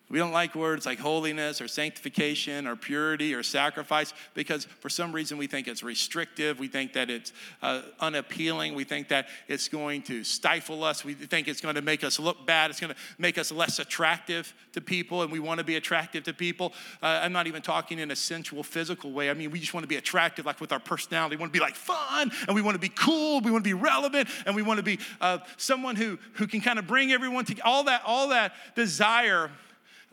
We 0.09 0.21
don't 0.21 0.31
like 0.31 0.55
words 0.55 0.87
like 0.87 1.01
holiness 1.01 1.61
or 1.61 1.67
sanctification 1.67 2.69
or 2.69 2.77
purity 2.77 3.35
or 3.35 3.43
sacrifice 3.43 4.15
because 4.35 4.65
for 4.65 4.89
some 4.89 5.13
reason 5.13 5.37
we 5.37 5.49
think 5.49 5.67
it's 5.67 5.83
restrictive. 5.83 6.61
We 6.61 6.69
think 6.69 6.93
that 6.93 7.11
it's 7.11 7.33
uh, 7.61 7.83
unappealing. 7.99 8.77
We 8.77 8.85
think 8.85 9.09
that 9.09 9.27
it's 9.49 9.67
going 9.67 10.03
to 10.03 10.23
stifle 10.23 10.85
us. 10.85 11.05
We 11.05 11.15
think 11.15 11.49
it's 11.49 11.61
going 11.61 11.75
to 11.75 11.83
make 11.83 12.05
us 12.05 12.21
look 12.21 12.47
bad. 12.47 12.71
It's 12.71 12.79
going 12.79 12.93
to 12.93 12.99
make 13.19 13.37
us 13.37 13.51
less 13.51 13.81
attractive 13.81 14.55
to 14.75 14.81
people, 14.81 15.23
and 15.23 15.33
we 15.33 15.41
want 15.41 15.59
to 15.59 15.65
be 15.65 15.75
attractive 15.75 16.23
to 16.25 16.33
people. 16.33 16.73
Uh, 17.03 17.21
I'm 17.23 17.33
not 17.33 17.49
even 17.49 17.61
talking 17.61 17.99
in 17.99 18.13
a 18.13 18.17
sensual, 18.17 18.63
physical 18.63 19.11
way. 19.11 19.29
I 19.29 19.35
mean, 19.35 19.51
we 19.51 19.59
just 19.59 19.75
want 19.75 19.83
to 19.83 19.89
be 19.89 19.97
attractive, 19.97 20.47
like 20.47 20.61
with 20.61 20.71
our 20.71 20.79
personality. 20.79 21.35
We 21.35 21.41
want 21.41 21.53
to 21.53 21.59
be 21.59 21.63
like 21.63 21.75
fun, 21.75 22.31
and 22.47 22.55
we 22.55 22.63
want 22.63 22.77
to 22.77 22.81
be 22.81 22.91
cool. 22.91 23.41
We 23.41 23.51
want 23.51 23.65
to 23.65 23.69
be 23.69 23.75
relevant, 23.75 24.29
and 24.47 24.55
we 24.55 24.63
want 24.63 24.77
to 24.77 24.85
be 24.85 25.01
uh, 25.21 25.39
someone 25.57 25.97
who, 25.97 26.17
who 26.35 26.47
can 26.47 26.61
kind 26.61 26.79
of 26.79 26.87
bring 26.87 27.11
everyone 27.11 27.45
to 27.47 27.61
all 27.63 27.85
that, 27.85 28.03
all 28.07 28.29
that 28.29 28.53
desire 28.77 29.51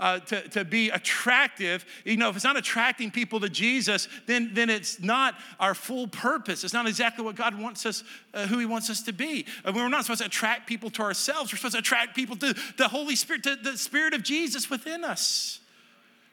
uh, 0.04 0.20
to, 0.20 0.50
to 0.50 0.66
be 0.66 0.90
attractive, 0.90 1.86
you 2.04 2.18
know, 2.18 2.28
if 2.28 2.36
it's 2.36 2.44
not 2.44 2.58
attracting 2.58 3.10
people 3.10 3.40
to 3.40 3.48
Jesus, 3.48 4.10
then, 4.26 4.50
then 4.52 4.70
it's 4.70 5.00
not 5.00 5.36
our 5.62 5.74
full 5.74 6.10
purpose. 6.10 6.66
It's 6.66 6.74
not 6.74 6.90
exactly 6.90 7.24
what 7.24 7.38
God 7.38 7.58
wants 7.58 7.86
us, 7.86 8.04
uh, 8.34 8.46
who 8.48 8.60
He 8.60 8.66
wants 8.66 8.90
us 8.90 9.02
to 9.04 9.14
be. 9.14 9.46
Uh, 9.64 9.72
we're 9.74 9.88
not 9.88 10.04
supposed 10.04 10.20
to 10.20 10.26
attract 10.26 10.68
people 10.68 10.90
to 10.90 11.04
ourselves. 11.04 11.54
We're 11.54 11.58
supposed 11.58 11.76
to 11.76 11.80
attract 11.80 12.18
people 12.18 12.36
to 12.36 12.54
the 12.76 12.90
Holy 12.90 13.16
Spirit, 13.16 13.44
to 13.44 13.56
the 13.56 13.78
Spirit 13.78 14.14
of 14.14 14.24
Jesus 14.24 14.70
within 14.70 15.06
us. 15.06 15.62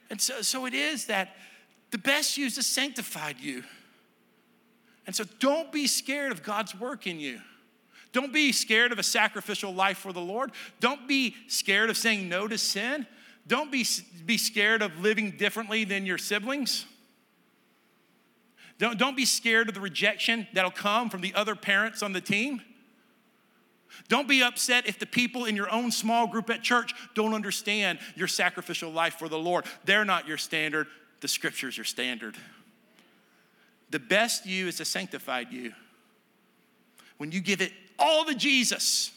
And 0.09 0.19
so, 0.19 0.41
so 0.41 0.65
it 0.65 0.73
is 0.73 1.05
that 1.05 1.37
the 1.91 1.97
best 1.97 2.37
use 2.37 2.57
is 2.57 2.67
sanctified 2.67 3.39
you. 3.39 3.63
And 5.07 5.15
so 5.15 5.23
don't 5.39 5.71
be 5.71 5.87
scared 5.87 6.33
of 6.33 6.43
God's 6.43 6.77
work 6.77 7.07
in 7.07 7.21
you. 7.21 7.39
Don't 8.11 8.33
be 8.33 8.51
scared 8.51 8.91
of 8.91 8.99
a 8.99 9.03
sacrificial 9.03 9.73
life 9.73 9.97
for 9.97 10.11
the 10.11 10.19
Lord. 10.19 10.51
Don't 10.81 11.07
be 11.07 11.37
scared 11.47 11.89
of 11.89 11.95
saying 11.95 12.27
no 12.27 12.49
to 12.49 12.57
sin. 12.57 13.07
Don't 13.47 13.71
be, 13.71 13.85
be 14.25 14.37
scared 14.37 14.81
of 14.81 14.99
living 14.99 15.31
differently 15.31 15.83
than 15.83 16.05
your 16.05 16.17
siblings. 16.17 16.85
Don't, 18.77 18.97
don't 18.97 19.15
be 19.15 19.25
scared 19.25 19.67
of 19.69 19.75
the 19.75 19.81
rejection 19.81 20.47
that'll 20.53 20.71
come 20.71 21.09
from 21.09 21.21
the 21.21 21.33
other 21.35 21.55
parents 21.55 22.01
on 22.01 22.13
the 22.13 22.21
team. 22.21 22.61
Don't 24.07 24.27
be 24.27 24.41
upset 24.41 24.87
if 24.87 24.97
the 24.99 25.05
people 25.05 25.45
in 25.45 25.55
your 25.55 25.69
own 25.71 25.91
small 25.91 26.27
group 26.27 26.49
at 26.49 26.61
church 26.61 26.93
don't 27.13 27.33
understand 27.33 27.99
your 28.15 28.27
sacrificial 28.27 28.89
life 28.89 29.15
for 29.15 29.27
the 29.27 29.37
Lord. 29.37 29.65
They're 29.85 30.05
not 30.05 30.27
your 30.27 30.37
standard, 30.37 30.87
the 31.19 31.27
scripture's 31.27 31.77
your 31.77 31.83
standard. 31.83 32.35
The 33.89 33.99
best 33.99 34.45
you 34.45 34.67
is 34.67 34.79
a 34.79 34.85
sanctified 34.85 35.51
you. 35.51 35.73
When 37.17 37.31
you 37.31 37.41
give 37.41 37.61
it 37.61 37.73
all 37.99 38.25
to 38.25 38.33
Jesus. 38.33 39.11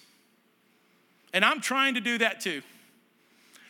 And 1.32 1.44
I'm 1.44 1.60
trying 1.60 1.94
to 1.94 2.00
do 2.00 2.18
that 2.18 2.40
too 2.40 2.62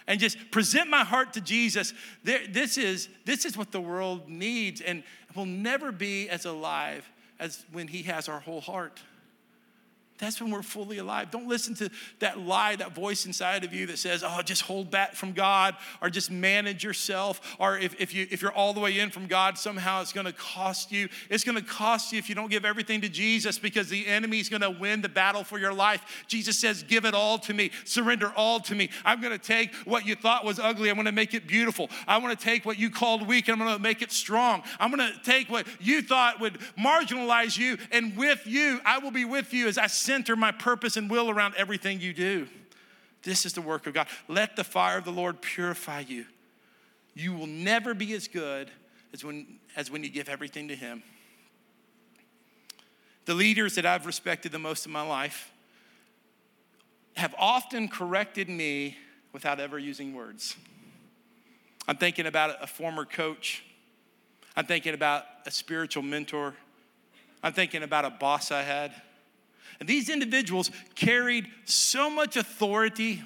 and 0.06 0.20
just 0.20 0.50
present 0.50 0.88
my 0.88 1.04
heart 1.04 1.32
to 1.34 1.40
Jesus, 1.40 1.94
there, 2.22 2.46
this, 2.46 2.76
is, 2.76 3.08
this 3.24 3.44
is 3.44 3.56
what 3.56 3.72
the 3.72 3.80
world 3.80 4.28
needs 4.28 4.80
and 4.80 5.02
will 5.34 5.46
never 5.46 5.90
be 5.92 6.28
as 6.28 6.44
alive 6.44 7.08
as 7.40 7.64
when 7.72 7.88
He 7.88 8.02
has 8.02 8.28
our 8.28 8.40
whole 8.40 8.60
heart. 8.60 9.02
That's 10.18 10.40
when 10.40 10.52
we're 10.52 10.62
fully 10.62 10.98
alive. 10.98 11.32
Don't 11.32 11.48
listen 11.48 11.74
to 11.76 11.90
that 12.20 12.38
lie, 12.38 12.76
that 12.76 12.94
voice 12.94 13.26
inside 13.26 13.64
of 13.64 13.74
you 13.74 13.86
that 13.86 13.98
says, 13.98 14.22
oh, 14.24 14.42
just 14.42 14.62
hold 14.62 14.88
back 14.88 15.14
from 15.14 15.32
God 15.32 15.74
or 16.00 16.08
just 16.08 16.30
manage 16.30 16.84
yourself. 16.84 17.56
Or 17.58 17.76
if, 17.76 18.00
if, 18.00 18.14
you, 18.14 18.28
if 18.30 18.40
you're 18.40 18.52
all 18.52 18.72
the 18.72 18.78
way 18.78 19.00
in 19.00 19.10
from 19.10 19.26
God, 19.26 19.58
somehow 19.58 20.02
it's 20.02 20.12
going 20.12 20.26
to 20.26 20.32
cost 20.32 20.92
you. 20.92 21.08
It's 21.30 21.42
going 21.42 21.58
to 21.58 21.64
cost 21.64 22.12
you 22.12 22.20
if 22.20 22.28
you 22.28 22.36
don't 22.36 22.48
give 22.48 22.64
everything 22.64 23.00
to 23.00 23.08
Jesus 23.08 23.58
because 23.58 23.88
the 23.88 24.06
enemy 24.06 24.38
is 24.38 24.48
going 24.48 24.62
to 24.62 24.70
win 24.70 25.02
the 25.02 25.08
battle 25.08 25.42
for 25.42 25.58
your 25.58 25.72
life. 25.72 26.24
Jesus 26.28 26.58
says, 26.58 26.84
give 26.84 27.04
it 27.04 27.14
all 27.14 27.36
to 27.38 27.52
me, 27.52 27.72
surrender 27.84 28.32
all 28.36 28.60
to 28.60 28.74
me. 28.76 28.90
I'm 29.04 29.20
going 29.20 29.36
to 29.36 29.44
take 29.44 29.74
what 29.84 30.06
you 30.06 30.14
thought 30.14 30.44
was 30.44 30.60
ugly, 30.60 30.90
I'm 30.90 30.96
going 30.96 31.06
to 31.06 31.12
make 31.12 31.34
it 31.34 31.48
beautiful. 31.48 31.90
I 32.06 32.18
want 32.18 32.38
to 32.38 32.44
take 32.44 32.64
what 32.64 32.78
you 32.78 32.88
called 32.88 33.26
weak, 33.26 33.48
and 33.48 33.60
I'm 33.60 33.66
going 33.66 33.76
to 33.76 33.82
make 33.82 34.00
it 34.00 34.12
strong. 34.12 34.62
I'm 34.78 34.94
going 34.94 35.12
to 35.12 35.18
take 35.24 35.50
what 35.50 35.66
you 35.80 36.02
thought 36.02 36.40
would 36.40 36.58
marginalize 36.78 37.58
you, 37.58 37.78
and 37.90 38.16
with 38.16 38.46
you, 38.46 38.80
I 38.84 38.98
will 38.98 39.10
be 39.10 39.24
with 39.24 39.52
you 39.52 39.66
as 39.66 39.76
I 39.76 39.88
center 40.04 40.36
my 40.36 40.52
purpose 40.52 40.96
and 40.96 41.10
will 41.10 41.30
around 41.30 41.54
everything 41.56 42.00
you 42.00 42.12
do. 42.12 42.46
This 43.22 43.46
is 43.46 43.54
the 43.54 43.62
work 43.62 43.86
of 43.86 43.94
God. 43.94 44.06
Let 44.28 44.54
the 44.54 44.64
fire 44.64 44.98
of 44.98 45.04
the 45.04 45.12
Lord 45.12 45.40
purify 45.40 46.00
you. 46.00 46.26
You 47.14 47.32
will 47.32 47.46
never 47.46 47.94
be 47.94 48.12
as 48.12 48.28
good 48.28 48.70
as 49.12 49.24
when, 49.24 49.58
as 49.76 49.90
when 49.90 50.04
you 50.04 50.10
give 50.10 50.28
everything 50.28 50.68
to 50.68 50.76
Him. 50.76 51.02
The 53.24 53.34
leaders 53.34 53.76
that 53.76 53.86
I've 53.86 54.04
respected 54.04 54.52
the 54.52 54.58
most 54.58 54.84
in 54.84 54.92
my 54.92 55.02
life 55.02 55.50
have 57.16 57.34
often 57.38 57.88
corrected 57.88 58.48
me 58.48 58.98
without 59.32 59.60
ever 59.60 59.78
using 59.78 60.14
words. 60.14 60.56
I'm 61.88 61.96
thinking 61.96 62.26
about 62.26 62.56
a 62.62 62.66
former 62.66 63.04
coach. 63.04 63.64
I'm 64.56 64.66
thinking 64.66 64.94
about 64.94 65.24
a 65.46 65.50
spiritual 65.50 66.02
mentor. 66.02 66.54
I'm 67.42 67.52
thinking 67.52 67.82
about 67.82 68.04
a 68.04 68.10
boss 68.10 68.50
I 68.50 68.62
had. 68.62 68.92
And 69.80 69.88
these 69.88 70.08
individuals 70.08 70.70
carried 70.94 71.48
so 71.64 72.08
much 72.08 72.36
authority 72.36 73.22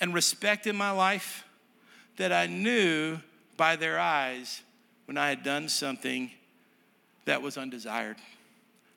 and 0.00 0.14
respect 0.14 0.66
in 0.66 0.76
my 0.76 0.90
life 0.90 1.44
that 2.16 2.32
I 2.32 2.46
knew 2.46 3.18
by 3.56 3.76
their 3.76 3.98
eyes 3.98 4.62
when 5.06 5.16
I 5.18 5.28
had 5.28 5.42
done 5.42 5.68
something 5.68 6.30
that 7.24 7.42
was 7.42 7.56
undesired. 7.56 8.16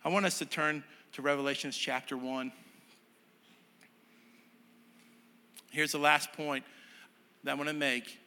I 0.03 0.09
want 0.09 0.25
us 0.25 0.37
to 0.39 0.45
turn 0.45 0.83
to 1.13 1.21
Revelations 1.21 1.77
chapter 1.77 2.15
1. 2.15 2.51
Here's 5.71 5.91
the 5.91 5.99
last 5.99 6.31
point 6.33 6.63
that 7.43 7.51
I 7.51 7.53
want 7.55 7.69
to 7.69 7.75
make 7.75 8.17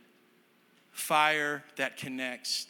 fire 0.92 1.64
that 1.76 1.96
connects. 1.96 2.66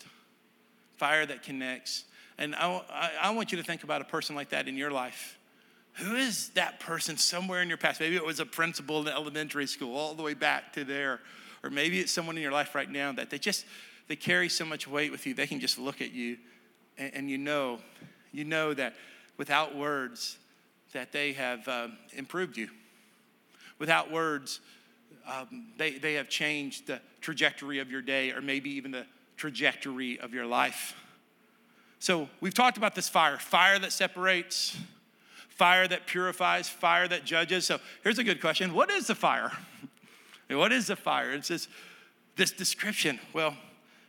Fire 0.96 1.26
that 1.26 1.42
connects. 1.42 2.04
And 2.38 2.54
I, 2.54 2.82
I, 2.90 3.10
I 3.22 3.30
want 3.30 3.52
you 3.52 3.58
to 3.58 3.64
think 3.64 3.84
about 3.84 4.00
a 4.00 4.04
person 4.04 4.34
like 4.36 4.50
that 4.50 4.68
in 4.68 4.76
your 4.76 4.90
life. 4.90 5.38
Who 6.00 6.16
is 6.16 6.50
that 6.50 6.80
person 6.80 7.16
somewhere 7.16 7.62
in 7.62 7.68
your 7.68 7.78
past? 7.78 8.00
Maybe 8.00 8.16
it 8.16 8.24
was 8.24 8.40
a 8.40 8.46
principal 8.46 9.00
in 9.00 9.08
elementary 9.08 9.66
school, 9.66 9.96
all 9.96 10.14
the 10.14 10.22
way 10.22 10.34
back 10.34 10.72
to 10.74 10.84
there. 10.84 11.20
Or 11.62 11.70
maybe 11.70 12.00
it's 12.00 12.10
someone 12.12 12.36
in 12.36 12.42
your 12.42 12.52
life 12.52 12.74
right 12.74 12.90
now 12.90 13.12
that 13.12 13.30
they 13.30 13.38
just, 13.38 13.66
they 14.08 14.16
carry 14.16 14.48
so 14.48 14.64
much 14.64 14.88
weight 14.88 15.12
with 15.12 15.26
you, 15.26 15.34
they 15.34 15.46
can 15.46 15.60
just 15.60 15.78
look 15.78 16.00
at 16.00 16.12
you 16.12 16.38
and, 17.00 17.14
and 17.14 17.30
you 17.30 17.38
know, 17.38 17.78
you 18.32 18.44
know 18.44 18.72
that 18.74 18.94
without 19.36 19.74
words, 19.74 20.36
that 20.92 21.12
they 21.12 21.32
have 21.32 21.66
um, 21.68 21.96
improved 22.12 22.56
you. 22.56 22.68
Without 23.78 24.10
words, 24.10 24.60
um, 25.26 25.68
they, 25.78 25.92
they 25.92 26.14
have 26.14 26.28
changed 26.28 26.86
the 26.86 27.00
trajectory 27.20 27.78
of 27.78 27.90
your 27.90 28.02
day 28.02 28.32
or 28.32 28.40
maybe 28.40 28.70
even 28.70 28.90
the 28.90 29.06
trajectory 29.36 30.20
of 30.20 30.34
your 30.34 30.46
life. 30.46 30.94
So 31.98 32.28
we've 32.40 32.54
talked 32.54 32.76
about 32.76 32.94
this 32.94 33.08
fire 33.08 33.38
fire 33.38 33.78
that 33.78 33.92
separates, 33.92 34.76
fire 35.60 35.86
that 35.86 36.06
purifies, 36.06 36.70
fire 36.70 37.06
that 37.06 37.26
judges. 37.26 37.66
So 37.66 37.80
here's 38.02 38.18
a 38.18 38.24
good 38.24 38.40
question 38.40 38.72
What 38.72 38.90
is 38.90 39.08
the 39.08 39.14
fire? 39.14 39.52
what 40.50 40.72
is 40.72 40.86
the 40.86 40.96
fire? 40.96 41.32
It's 41.32 41.48
says 41.48 41.68
this 42.34 42.50
description. 42.50 43.20
Well, 43.34 43.54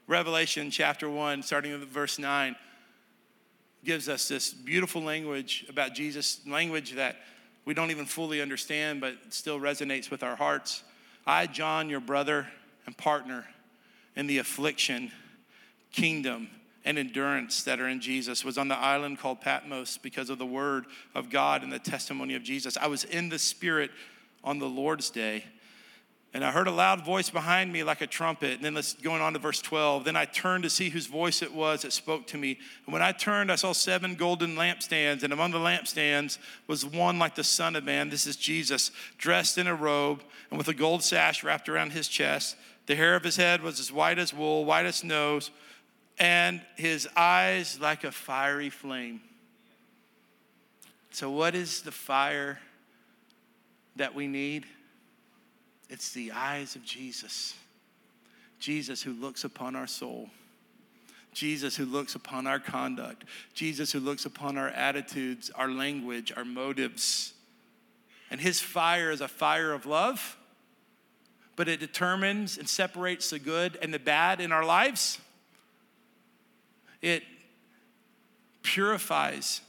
Revelation 0.08 0.72
chapter 0.72 1.10
1, 1.10 1.44
starting 1.44 1.74
with 1.78 1.90
verse 1.90 2.18
9, 2.18 2.56
gives 3.84 4.08
us 4.08 4.30
this 4.30 4.54
beautiful 4.54 5.02
language 5.02 5.66
about 5.68 5.94
Jesus, 5.94 6.40
language 6.48 6.94
that 6.94 7.18
we 7.66 7.74
don't 7.74 7.92
even 7.92 8.06
fully 8.06 8.42
understand, 8.42 9.02
but 9.02 9.16
still 9.32 9.60
resonates 9.60 10.10
with 10.10 10.24
our 10.24 10.38
hearts. 10.38 10.84
I, 11.28 11.48
John, 11.48 11.90
your 11.90 12.00
brother 12.00 12.48
and 12.86 12.96
partner 12.96 13.46
in 14.16 14.26
the 14.26 14.38
affliction, 14.38 15.12
kingdom, 15.92 16.48
and 16.84 16.98
endurance 16.98 17.64
that 17.64 17.80
are 17.80 17.88
in 17.88 18.02
Jesus 18.02 18.44
was 18.44 18.58
on 18.58 18.68
the 18.68 18.78
island 18.78 19.20
called 19.20 19.42
Patmos 19.42 19.98
because 19.98 20.30
of 20.30 20.38
the 20.38 20.46
word 20.46 20.86
of 21.14 21.30
God 21.30 21.64
and 21.64 21.72
the 21.72 21.80
testimony 21.80 22.36
of 22.36 22.44
Jesus. 22.44 22.78
I 22.78 22.88
was 22.88 23.04
in 23.04 23.30
the 23.30 23.40
Spirit 23.40 23.92
on 24.44 24.60
the 24.60 24.68
Lord's 24.68 25.10
day. 25.10 25.46
And 26.34 26.46
I 26.46 26.52
heard 26.52 26.68
a 26.68 26.72
loud 26.72 27.04
voice 27.04 27.30
behind 27.30 27.74
me 27.74 27.84
like 27.84 28.00
a 28.00 28.08
trumpet. 28.08 28.54
And 28.54 28.64
then 28.64 28.74
let's 28.74 28.94
going 28.94 29.22
on 29.22 29.34
to 29.34 29.40
verse 29.40 29.62
12. 29.62 30.06
Then 30.06 30.16
I 30.16 30.24
turned 30.24 30.64
to 30.64 30.70
see 30.70 30.90
whose 30.90 31.08
voice 31.08 31.42
it 31.42 31.54
was 31.54 31.82
that 31.82 31.92
spoke 31.92 32.26
to 32.28 32.38
me. 32.38 32.58
And 32.86 32.94
when 32.94 33.02
I 33.02 33.12
turned, 33.12 33.52
I 33.52 33.56
saw 33.56 33.74
seven 33.74 34.16
golden 34.16 34.56
lampstands. 34.56 35.24
And 35.24 35.34
among 35.34 35.52
the 35.52 35.58
lampstands 35.58 36.38
was 36.68 36.86
one 36.86 37.20
like 37.20 37.36
the 37.36 37.44
Son 37.44 37.76
of 37.76 37.84
Man. 37.84 38.10
This 38.10 38.26
is 38.26 38.38
Jesus, 38.38 38.92
dressed 39.18 39.58
in 39.58 39.68
a 39.68 39.76
robe 39.76 40.24
and 40.50 40.58
with 40.58 40.70
a 40.70 40.74
gold 40.74 41.04
sash 41.04 41.44
wrapped 41.44 41.68
around 41.68 41.92
his 41.92 42.08
chest. 42.08 42.56
The 42.86 42.96
hair 42.96 43.18
of 43.18 43.26
his 43.26 43.36
head 43.36 43.62
was 43.62 43.82
as 43.82 43.92
white 43.92 44.18
as 44.18 44.34
wool, 44.34 44.64
white 44.64 44.86
as 44.86 44.98
snow 44.98 45.42
and 46.20 46.62
his 46.76 47.08
eyes 47.16 47.80
like 47.80 48.04
a 48.04 48.12
fiery 48.12 48.70
flame. 48.70 49.22
So, 51.12 51.30
what 51.30 51.56
is 51.56 51.82
the 51.82 51.92
fire 51.92 52.60
that 53.98 54.16
we 54.16 54.28
need? 54.28 54.66
It's 55.90 56.14
the 56.14 56.32
eyes 56.32 56.76
of 56.76 56.84
Jesus. 56.84 57.54
Jesus 58.60 59.02
who 59.02 59.12
looks 59.12 59.44
upon 59.44 59.76
our 59.76 59.88
soul. 59.88 60.30
Jesus 61.34 61.76
who 61.76 61.86
looks 61.86 62.16
upon 62.16 62.48
our 62.48 62.60
conduct. 62.60 63.26
Jesus 63.54 63.92
who 63.92 64.00
looks 64.00 64.26
upon 64.26 64.58
our 64.58 64.70
attitudes, 64.70 65.50
our 65.56 65.70
language, 65.70 66.32
our 66.36 66.46
motives. 66.46 67.34
And 68.30 68.40
his 68.40 68.62
fire 68.62 69.12
is 69.12 69.20
a 69.20 69.28
fire 69.28 69.74
of 69.74 69.86
love, 69.86 70.38
but 71.56 71.68
it 71.68 71.80
determines 71.80 72.58
and 72.58 72.68
separates 72.68 73.30
the 73.30 73.40
good 73.40 73.78
and 73.82 73.94
the 73.94 74.00
bad 74.00 74.40
in 74.40 74.52
our 74.52 74.64
lives. 74.64 75.20
It 77.02 77.24
purifies 78.64 79.62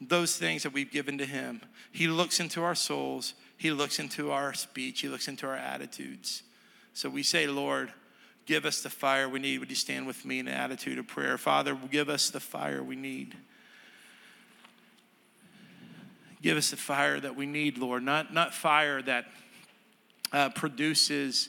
those 0.00 0.36
things 0.36 0.62
that 0.64 0.72
we've 0.72 0.90
given 0.90 1.18
to 1.18 1.26
him. 1.26 1.62
He 1.92 2.08
looks 2.08 2.40
into 2.40 2.62
our 2.62 2.74
souls, 2.74 3.34
he 3.56 3.70
looks 3.70 3.98
into 3.98 4.30
our 4.30 4.52
speech, 4.52 5.00
he 5.00 5.08
looks 5.08 5.28
into 5.28 5.46
our 5.46 5.56
attitudes. 5.56 6.42
So 6.92 7.08
we 7.08 7.22
say, 7.22 7.46
Lord, 7.46 7.92
give 8.46 8.64
us 8.64 8.82
the 8.82 8.90
fire 8.90 9.28
we 9.28 9.38
need. 9.38 9.58
Would 9.58 9.70
you 9.70 9.76
stand 9.76 10.06
with 10.06 10.24
me 10.24 10.38
in 10.38 10.48
an 10.48 10.54
attitude 10.54 10.98
of 10.98 11.06
prayer? 11.06 11.38
Father, 11.38 11.76
give 11.90 12.08
us 12.08 12.30
the 12.30 12.40
fire 12.40 12.82
we 12.82 12.96
need. 12.96 13.34
Give 16.42 16.56
us 16.56 16.70
the 16.70 16.76
fire 16.76 17.18
that 17.18 17.34
we 17.34 17.46
need, 17.46 17.78
Lord. 17.78 18.02
Not, 18.02 18.32
not 18.32 18.54
fire 18.54 19.02
that 19.02 19.26
uh, 20.32 20.50
produces 20.50 21.48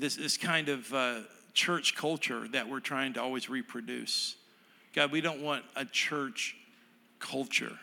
this, 0.00 0.16
this 0.16 0.36
kind 0.36 0.68
of 0.68 0.92
uh, 0.92 1.20
church 1.52 1.94
culture 1.94 2.46
that 2.48 2.68
we're 2.68 2.80
trying 2.80 3.14
to 3.14 3.22
always 3.22 3.48
reproduce. 3.48 4.36
God, 4.94 5.12
we 5.12 5.20
don't 5.20 5.42
want 5.42 5.64
a 5.76 5.84
church 5.84 6.56
culture. 7.18 7.78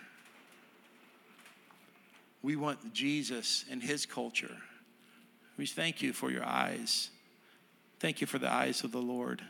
We 2.41 2.56
want 2.56 2.93
Jesus 2.93 3.65
and 3.69 3.82
his 3.82 4.06
culture. 4.06 4.56
We 5.58 5.65
thank 5.65 6.01
you 6.01 6.13
for 6.13 6.30
your 6.30 6.45
eyes. 6.45 7.10
Thank 7.99 8.21
you 8.21 8.27
for 8.27 8.38
the 8.38 8.51
eyes 8.51 8.84
of 8.84 8.91
the 8.91 9.01
Lord. 9.01 9.41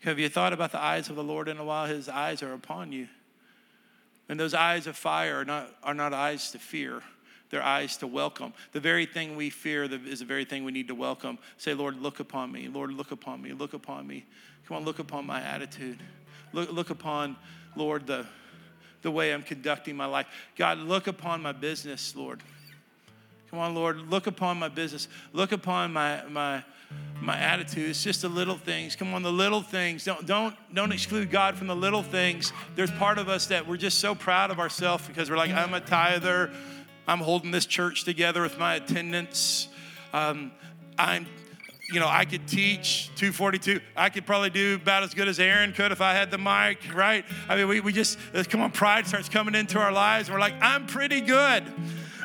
Have 0.00 0.18
you 0.18 0.28
thought 0.28 0.52
about 0.52 0.72
the 0.72 0.82
eyes 0.82 1.08
of 1.08 1.16
the 1.16 1.24
Lord 1.24 1.48
in 1.48 1.58
a 1.58 1.64
while? 1.64 1.86
His 1.86 2.08
eyes 2.08 2.42
are 2.42 2.52
upon 2.52 2.92
you. 2.92 3.08
And 4.28 4.38
those 4.38 4.54
eyes 4.54 4.86
of 4.86 4.96
fire 4.96 5.40
are 5.40 5.44
not, 5.44 5.70
are 5.82 5.94
not 5.94 6.12
eyes 6.12 6.50
to 6.52 6.58
fear, 6.58 7.02
they're 7.50 7.62
eyes 7.62 7.96
to 7.98 8.06
welcome. 8.06 8.52
The 8.72 8.80
very 8.80 9.06
thing 9.06 9.36
we 9.36 9.50
fear 9.50 9.84
is 9.84 10.18
the 10.18 10.24
very 10.24 10.44
thing 10.44 10.64
we 10.64 10.72
need 10.72 10.88
to 10.88 10.94
welcome. 10.94 11.38
Say, 11.56 11.74
Lord, 11.74 12.00
look 12.00 12.20
upon 12.20 12.52
me. 12.52 12.68
Lord, 12.68 12.92
look 12.92 13.10
upon 13.10 13.40
me. 13.40 13.52
Look 13.52 13.72
upon 13.72 14.06
me. 14.06 14.26
Come 14.66 14.76
on, 14.76 14.84
look 14.84 14.98
upon 14.98 15.26
my 15.26 15.40
attitude. 15.40 15.98
Look, 16.52 16.70
look 16.72 16.90
upon, 16.90 17.36
Lord, 17.74 18.06
the, 18.06 18.26
the 19.02 19.10
way 19.10 19.32
I'm 19.32 19.42
conducting 19.42 19.96
my 19.96 20.06
life. 20.06 20.26
God, 20.56 20.78
look 20.78 21.06
upon 21.06 21.40
my 21.40 21.52
business, 21.52 22.14
Lord. 22.14 22.42
Come 23.50 23.60
on, 23.60 23.74
Lord, 23.74 24.10
look 24.10 24.26
upon 24.26 24.58
my 24.58 24.68
business. 24.68 25.08
Look 25.32 25.52
upon 25.52 25.94
my, 25.94 26.22
my, 26.28 26.62
my 27.22 27.38
attitude. 27.38 27.88
It's 27.88 28.04
just 28.04 28.20
the 28.20 28.28
little 28.28 28.58
things. 28.58 28.94
Come 28.94 29.14
on, 29.14 29.22
the 29.22 29.32
little 29.32 29.62
things. 29.62 30.04
Don't, 30.04 30.26
don't, 30.26 30.54
don't 30.74 30.92
exclude 30.92 31.30
God 31.30 31.56
from 31.56 31.66
the 31.66 31.76
little 31.76 32.02
things. 32.02 32.52
There's 32.74 32.90
part 32.90 33.16
of 33.16 33.30
us 33.30 33.46
that 33.46 33.66
we're 33.66 33.78
just 33.78 34.00
so 34.00 34.14
proud 34.14 34.50
of 34.50 34.60
ourselves 34.60 35.08
because 35.08 35.30
we're 35.30 35.38
like, 35.38 35.50
I'm 35.50 35.72
a 35.72 35.80
tither. 35.80 36.50
I'm 37.08 37.20
holding 37.20 37.50
this 37.50 37.64
church 37.64 38.04
together 38.04 38.42
with 38.42 38.58
my 38.58 38.74
attendance. 38.74 39.68
Um, 40.12 40.52
I'm, 40.98 41.26
you 41.90 42.00
know, 42.00 42.06
I 42.06 42.26
could 42.26 42.46
teach 42.46 43.06
242. 43.16 43.80
I 43.96 44.10
could 44.10 44.26
probably 44.26 44.50
do 44.50 44.74
about 44.74 45.02
as 45.02 45.14
good 45.14 45.26
as 45.26 45.40
Aaron 45.40 45.72
could 45.72 45.90
if 45.90 46.02
I 46.02 46.12
had 46.12 46.30
the 46.30 46.36
mic, 46.36 46.94
right? 46.94 47.24
I 47.48 47.56
mean, 47.56 47.66
we, 47.66 47.80
we 47.80 47.94
just, 47.94 48.18
come 48.50 48.60
on, 48.60 48.72
pride 48.72 49.06
starts 49.06 49.30
coming 49.30 49.54
into 49.54 49.78
our 49.78 49.90
lives. 49.90 50.30
we're 50.30 50.38
like, 50.38 50.52
I'm 50.60 50.86
pretty 50.86 51.22
good. 51.22 51.64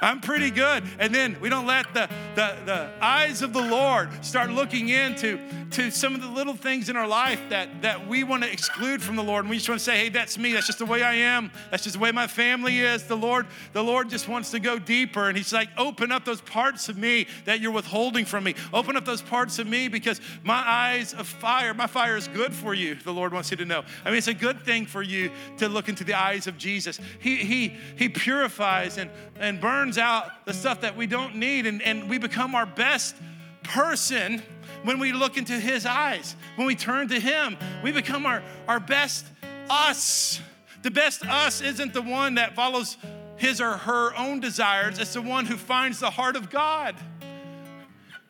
I'm 0.04 0.20
pretty 0.20 0.52
good. 0.52 0.84
And 1.00 1.14
then 1.14 1.38
we 1.40 1.50
don't 1.50 1.66
let 1.66 1.94
the, 1.94 2.10
the, 2.36 2.56
the 2.66 2.92
eyes 3.02 3.42
of 3.42 3.54
the 3.54 3.62
Lord 3.62 4.24
start 4.24 4.52
looking 4.52 4.90
into 4.90 5.40
to 5.72 5.90
some 5.90 6.14
of 6.14 6.22
the 6.22 6.28
little 6.28 6.54
things 6.54 6.90
in 6.90 6.96
our 6.96 7.08
life 7.08 7.42
that, 7.50 7.82
that 7.82 8.08
we 8.08 8.24
want 8.24 8.44
to 8.44 8.52
exclude 8.52 9.02
from 9.02 9.16
the 9.16 9.24
Lord. 9.24 9.46
And 9.46 9.50
we 9.50 9.58
just 9.58 9.70
want 9.70 9.80
to 9.80 9.86
say, 9.86 9.98
hey, 9.98 10.10
that's 10.10 10.38
me. 10.38 10.54
That's 10.54 10.68
just 10.68 10.80
the 10.80 10.86
way 10.86 11.02
I 11.02 11.16
am. 11.16 11.52
That's 11.72 11.84
just 11.84 11.96
the 11.96 12.00
way 12.00 12.12
my 12.12 12.28
family 12.28 12.80
is. 12.80 13.04
The 13.04 13.18
Lord, 13.18 13.48
the 13.72 13.84
Lord 13.84 14.10
just 14.10 14.28
wants 14.28 14.52
to 14.52 14.60
go 14.60 14.78
deeper. 14.78 15.28
And 15.30 15.38
He's 15.38 15.54
like, 15.54 15.70
open 15.78 16.12
up 16.12 16.26
those 16.26 16.42
parts 16.42 16.90
of 16.90 16.98
me 16.98 17.28
that 17.46 17.60
you're 17.60 17.72
withholding 17.72 18.26
from 18.26 18.44
me. 18.44 18.56
Open 18.72 18.96
up 18.96 19.06
those 19.06 19.22
parts 19.22 19.58
of 19.58 19.66
me 19.66 19.88
because 19.88 20.22
my 20.44 20.64
eyes 20.66 21.14
of 21.14 21.28
fire, 21.28 21.74
my 21.74 21.88
fire 21.88 22.18
is 22.18 22.28
good 22.28 22.54
for 22.54 22.74
you, 22.74 22.96
the 22.96 23.14
Lord 23.14 23.34
wants 23.34 23.50
you 23.50 23.58
to 23.58 23.66
know. 23.66 23.84
I 24.06 24.10
mean, 24.10 24.18
it's 24.18 24.28
a 24.28 24.34
good 24.34 24.62
thing 24.62 24.86
for 24.86 25.02
you 25.02 25.32
to 25.58 25.70
look 25.70 25.90
into 25.90 26.04
the 26.04 26.14
eyes 26.14 26.46
of 26.48 26.58
Jesus. 26.58 27.00
He, 27.20 27.38
he, 27.38 27.76
he 27.96 28.10
purifies 28.10 28.98
and, 28.98 29.10
and 29.40 29.60
burns 29.60 29.93
out 29.98 30.46
the 30.46 30.54
stuff 30.54 30.82
that 30.82 30.96
we 30.96 31.08
don't 31.08 31.36
need, 31.36 31.66
and, 31.66 31.82
and 31.82 32.10
we 32.10 32.18
become 32.18 32.56
our 32.56 32.66
best 32.66 33.16
person 33.64 34.42
when 34.84 35.00
we 35.00 35.14
look 35.14 35.38
into 35.38 35.54
His 35.54 35.86
eyes. 35.86 36.36
When 36.56 36.68
we 36.68 36.76
turn 36.76 37.08
to 37.10 37.20
Him, 37.20 37.58
we 37.84 37.92
become 37.92 38.26
our, 38.26 38.44
our 38.68 38.80
best 38.80 39.26
us. 39.70 40.40
The 40.82 40.92
best 40.92 41.26
us 41.26 41.62
isn't 41.62 41.94
the 41.94 42.02
one 42.02 42.36
that 42.36 42.56
follows 42.56 42.98
his 43.38 43.60
or 43.60 43.72
her 43.72 44.16
own 44.16 44.40
desires, 44.40 45.00
it's 45.00 45.14
the 45.14 45.22
one 45.22 45.46
who 45.46 45.58
finds 45.58 46.00
the 46.00 46.10
heart 46.10 46.36
of 46.36 46.50
God. 46.50 46.96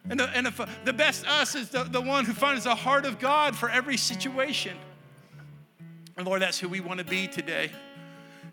And 0.10 0.20
the, 0.20 0.28
and 0.30 0.48
the, 0.48 0.68
the 0.86 0.94
best 0.94 1.26
us 1.28 1.56
is 1.56 1.70
the, 1.70 1.84
the 1.84 2.02
one 2.02 2.26
who 2.26 2.34
finds 2.34 2.64
the 2.64 2.76
heart 2.76 3.06
of 3.06 3.20
God 3.20 3.56
for 3.56 3.70
every 3.70 3.96
situation. 3.96 4.76
And 6.18 6.26
Lord, 6.26 6.42
that's 6.42 6.60
who 6.60 6.68
we 6.68 6.82
want 6.82 7.00
to 7.00 7.06
be 7.06 7.28
today. 7.28 7.72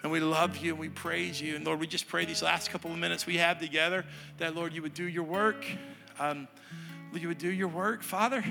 And 0.02 0.10
we 0.10 0.20
love 0.20 0.56
you 0.56 0.72
and 0.72 0.80
we 0.80 0.88
praise 0.88 1.40
you. 1.40 1.56
And 1.56 1.64
Lord, 1.64 1.78
we 1.78 1.86
just 1.86 2.08
pray 2.08 2.24
these 2.24 2.42
last 2.42 2.70
couple 2.70 2.90
of 2.90 2.98
minutes 2.98 3.26
we 3.26 3.36
have 3.36 3.60
together 3.60 4.04
that, 4.38 4.54
Lord, 4.54 4.72
you 4.72 4.82
would 4.82 4.94
do 4.94 5.04
your 5.04 5.24
work. 5.24 5.64
Um, 6.18 6.48
you 7.12 7.28
would 7.28 7.38
do 7.38 7.50
your 7.50 7.68
work, 7.68 8.02
Father. 8.02 8.44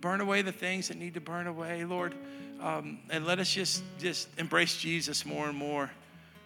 Burn 0.00 0.20
away 0.20 0.42
the 0.42 0.52
things 0.52 0.88
that 0.88 0.96
need 0.96 1.14
to 1.14 1.20
burn 1.20 1.46
away, 1.46 1.84
Lord. 1.84 2.14
Um, 2.60 2.98
and 3.10 3.24
let 3.24 3.38
us 3.38 3.52
just, 3.52 3.82
just 3.98 4.28
embrace 4.38 4.76
Jesus 4.76 5.24
more 5.24 5.48
and 5.48 5.56
more. 5.56 5.90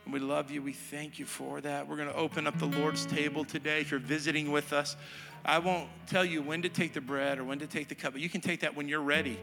And 0.05 0.13
we 0.13 0.21
love 0.21 0.51
you. 0.51 0.63
We 0.63 0.73
thank 0.73 1.19
you 1.19 1.27
for 1.27 1.61
that. 1.63 1.89
We're 1.89 1.97
going 1.97 2.09
to 2.09 2.17
open 2.17 2.47
up 2.47 2.59
the 2.59 2.67
Lord's 2.67 3.07
table 3.07 3.45
today. 3.45 3.81
If 3.81 3.91
you're 3.91 4.01
visiting 4.01 4.53
with 4.53 4.73
us, 4.73 4.97
I 5.45 5.59
won't 5.59 5.89
tell 6.07 6.25
you 6.25 6.43
when 6.43 6.63
to 6.63 6.69
take 6.69 6.93
the 6.93 7.01
bread 7.01 7.39
or 7.39 7.45
when 7.45 7.61
to 7.61 7.67
take 7.67 7.89
the 7.89 7.95
cup, 7.95 8.13
but 8.13 8.21
you 8.21 8.29
can 8.29 8.41
take 8.41 8.61
that 8.61 8.75
when 8.77 8.89
you're 8.89 9.01
ready. 9.01 9.39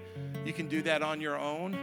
You 0.45 0.53
can 0.53 0.67
do 0.67 0.81
that 0.83 1.01
on 1.01 1.21
your 1.21 1.37
own. 1.37 1.77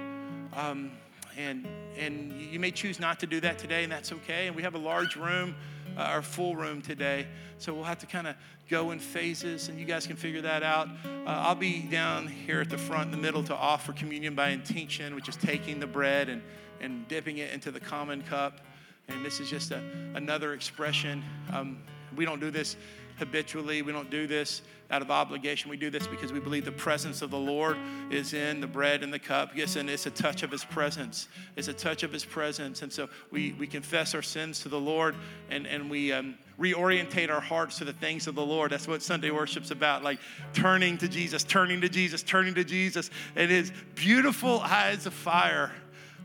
Um, 0.55 0.93
and, 1.37 1.67
and 1.97 2.33
you 2.33 2.59
may 2.59 2.71
choose 2.71 3.01
not 3.01 3.21
to 3.21 3.27
do 3.27 3.41
that 3.41 3.59
today, 3.59 3.83
and 3.83 3.93
that's 3.93 4.13
okay. 4.13 4.47
And 4.47 4.57
we 4.57 4.63
have 4.63 4.75
a 4.75 4.79
large 4.79 5.17
room, 5.17 5.55
uh, 5.97 6.03
our 6.03 6.23
full 6.23 6.57
room 6.57 6.83
today. 6.83 7.27
So 7.59 7.75
we'll 7.75 7.85
have 7.85 7.99
to 7.99 8.07
kind 8.07 8.27
of 8.27 8.37
go 8.69 8.91
in 8.91 8.99
phases, 8.99 9.69
and 9.69 9.79
you 9.79 9.85
guys 9.85 10.07
can 10.07 10.17
figure 10.17 10.41
that 10.43 10.63
out. 10.63 10.89
Uh, 11.05 11.25
I'll 11.27 11.55
be 11.55 11.83
down 11.83 12.27
here 12.27 12.61
at 12.61 12.71
the 12.71 12.79
front 12.79 13.07
in 13.07 13.11
the 13.11 13.17
middle 13.19 13.43
to 13.45 13.55
offer 13.55 13.93
communion 13.93 14.35
by 14.35 14.51
intinction, 14.51 15.15
which 15.15 15.29
is 15.29 15.37
taking 15.37 15.81
the 15.81 15.87
bread 15.87 16.29
and, 16.29 16.43
and 16.81 17.07
dipping 17.09 17.39
it 17.39 17.53
into 17.53 17.71
the 17.71 17.81
common 17.81 18.23
cup. 18.23 18.61
And 19.09 19.25
this 19.25 19.41
is 19.41 19.51
just 19.51 19.73
a, 19.73 19.83
another 20.15 20.55
expression. 20.55 21.25
Um, 21.53 21.83
we 22.17 22.25
don't 22.25 22.41
do 22.41 22.51
this 22.51 22.77
habitually. 23.21 23.83
We 23.83 23.93
don't 23.93 24.11
do 24.11 24.27
this 24.27 24.63
out 24.91 25.03
of 25.03 25.11
obligation. 25.11 25.71
We 25.71 25.77
do 25.77 25.89
this 25.89 26.09
because 26.09 26.33
we 26.33 26.41
believe 26.41 26.65
the 26.65 26.73
presence 26.73 27.23
of 27.23 27.31
the 27.31 27.39
Lord 27.39 27.77
is 28.11 28.35
in 28.35 28.61
the 28.61 28.67
bread 28.67 29.05
and 29.05 29.13
the 29.13 29.21
cup. 29.21 29.53
Yes, 29.55 29.77
and 29.77 29.89
it's 29.89 30.07
a 30.07 30.11
touch 30.11 30.43
of 30.43 30.51
His 30.51 30.65
presence. 30.65 31.29
It's 31.55 31.69
a 31.69 31.73
touch 31.73 32.03
of 32.03 32.13
His 32.13 32.25
presence. 32.25 32.83
And 32.83 32.93
so 32.93 33.09
we, 33.31 33.53
we 33.53 33.69
confess 33.69 34.15
our 34.17 34.23
sins 34.23 34.61
to 34.61 34.69
the 34.69 34.81
Lord 34.81 35.15
and, 35.49 35.67
and 35.69 35.89
we 35.89 36.13
um, 36.13 36.35
reorientate 36.59 37.31
our 37.31 37.41
hearts 37.41 37.79
to 37.79 37.85
the 37.85 37.93
things 37.93 38.27
of 38.27 38.35
the 38.35 38.45
Lord. 38.45 38.73
That's 38.73 38.89
what 38.89 39.03
Sunday 39.03 39.31
worship's 39.31 39.71
about, 39.71 40.03
like 40.03 40.19
turning 40.53 40.99
to 40.99 41.09
Jesus, 41.09 41.45
turning 41.45 41.81
to 41.83 41.89
Jesus, 41.89 42.25
turning 42.25 42.55
to 42.55 42.65
Jesus. 42.65 43.11
And 43.37 43.49
His 43.49 43.73
beautiful 43.95 44.59
eyes 44.61 45.07
of 45.07 45.15
fire 45.15 45.71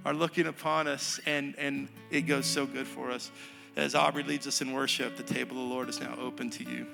are 0.05 0.13
looking 0.13 0.45
upon 0.47 0.87
us, 0.87 1.19
and, 1.25 1.55
and 1.57 1.87
it 2.11 2.21
goes 2.21 2.45
so 2.45 2.65
good 2.65 2.87
for 2.87 3.09
us. 3.11 3.31
As 3.75 3.93
Aubrey 3.93 4.23
leads 4.23 4.47
us 4.47 4.61
in 4.61 4.71
worship, 4.71 5.17
the 5.17 5.23
table 5.23 5.61
of 5.61 5.67
the 5.67 5.73
Lord 5.73 5.89
is 5.89 5.99
now 5.99 6.17
open 6.19 6.49
to 6.51 6.63
you. 6.63 6.85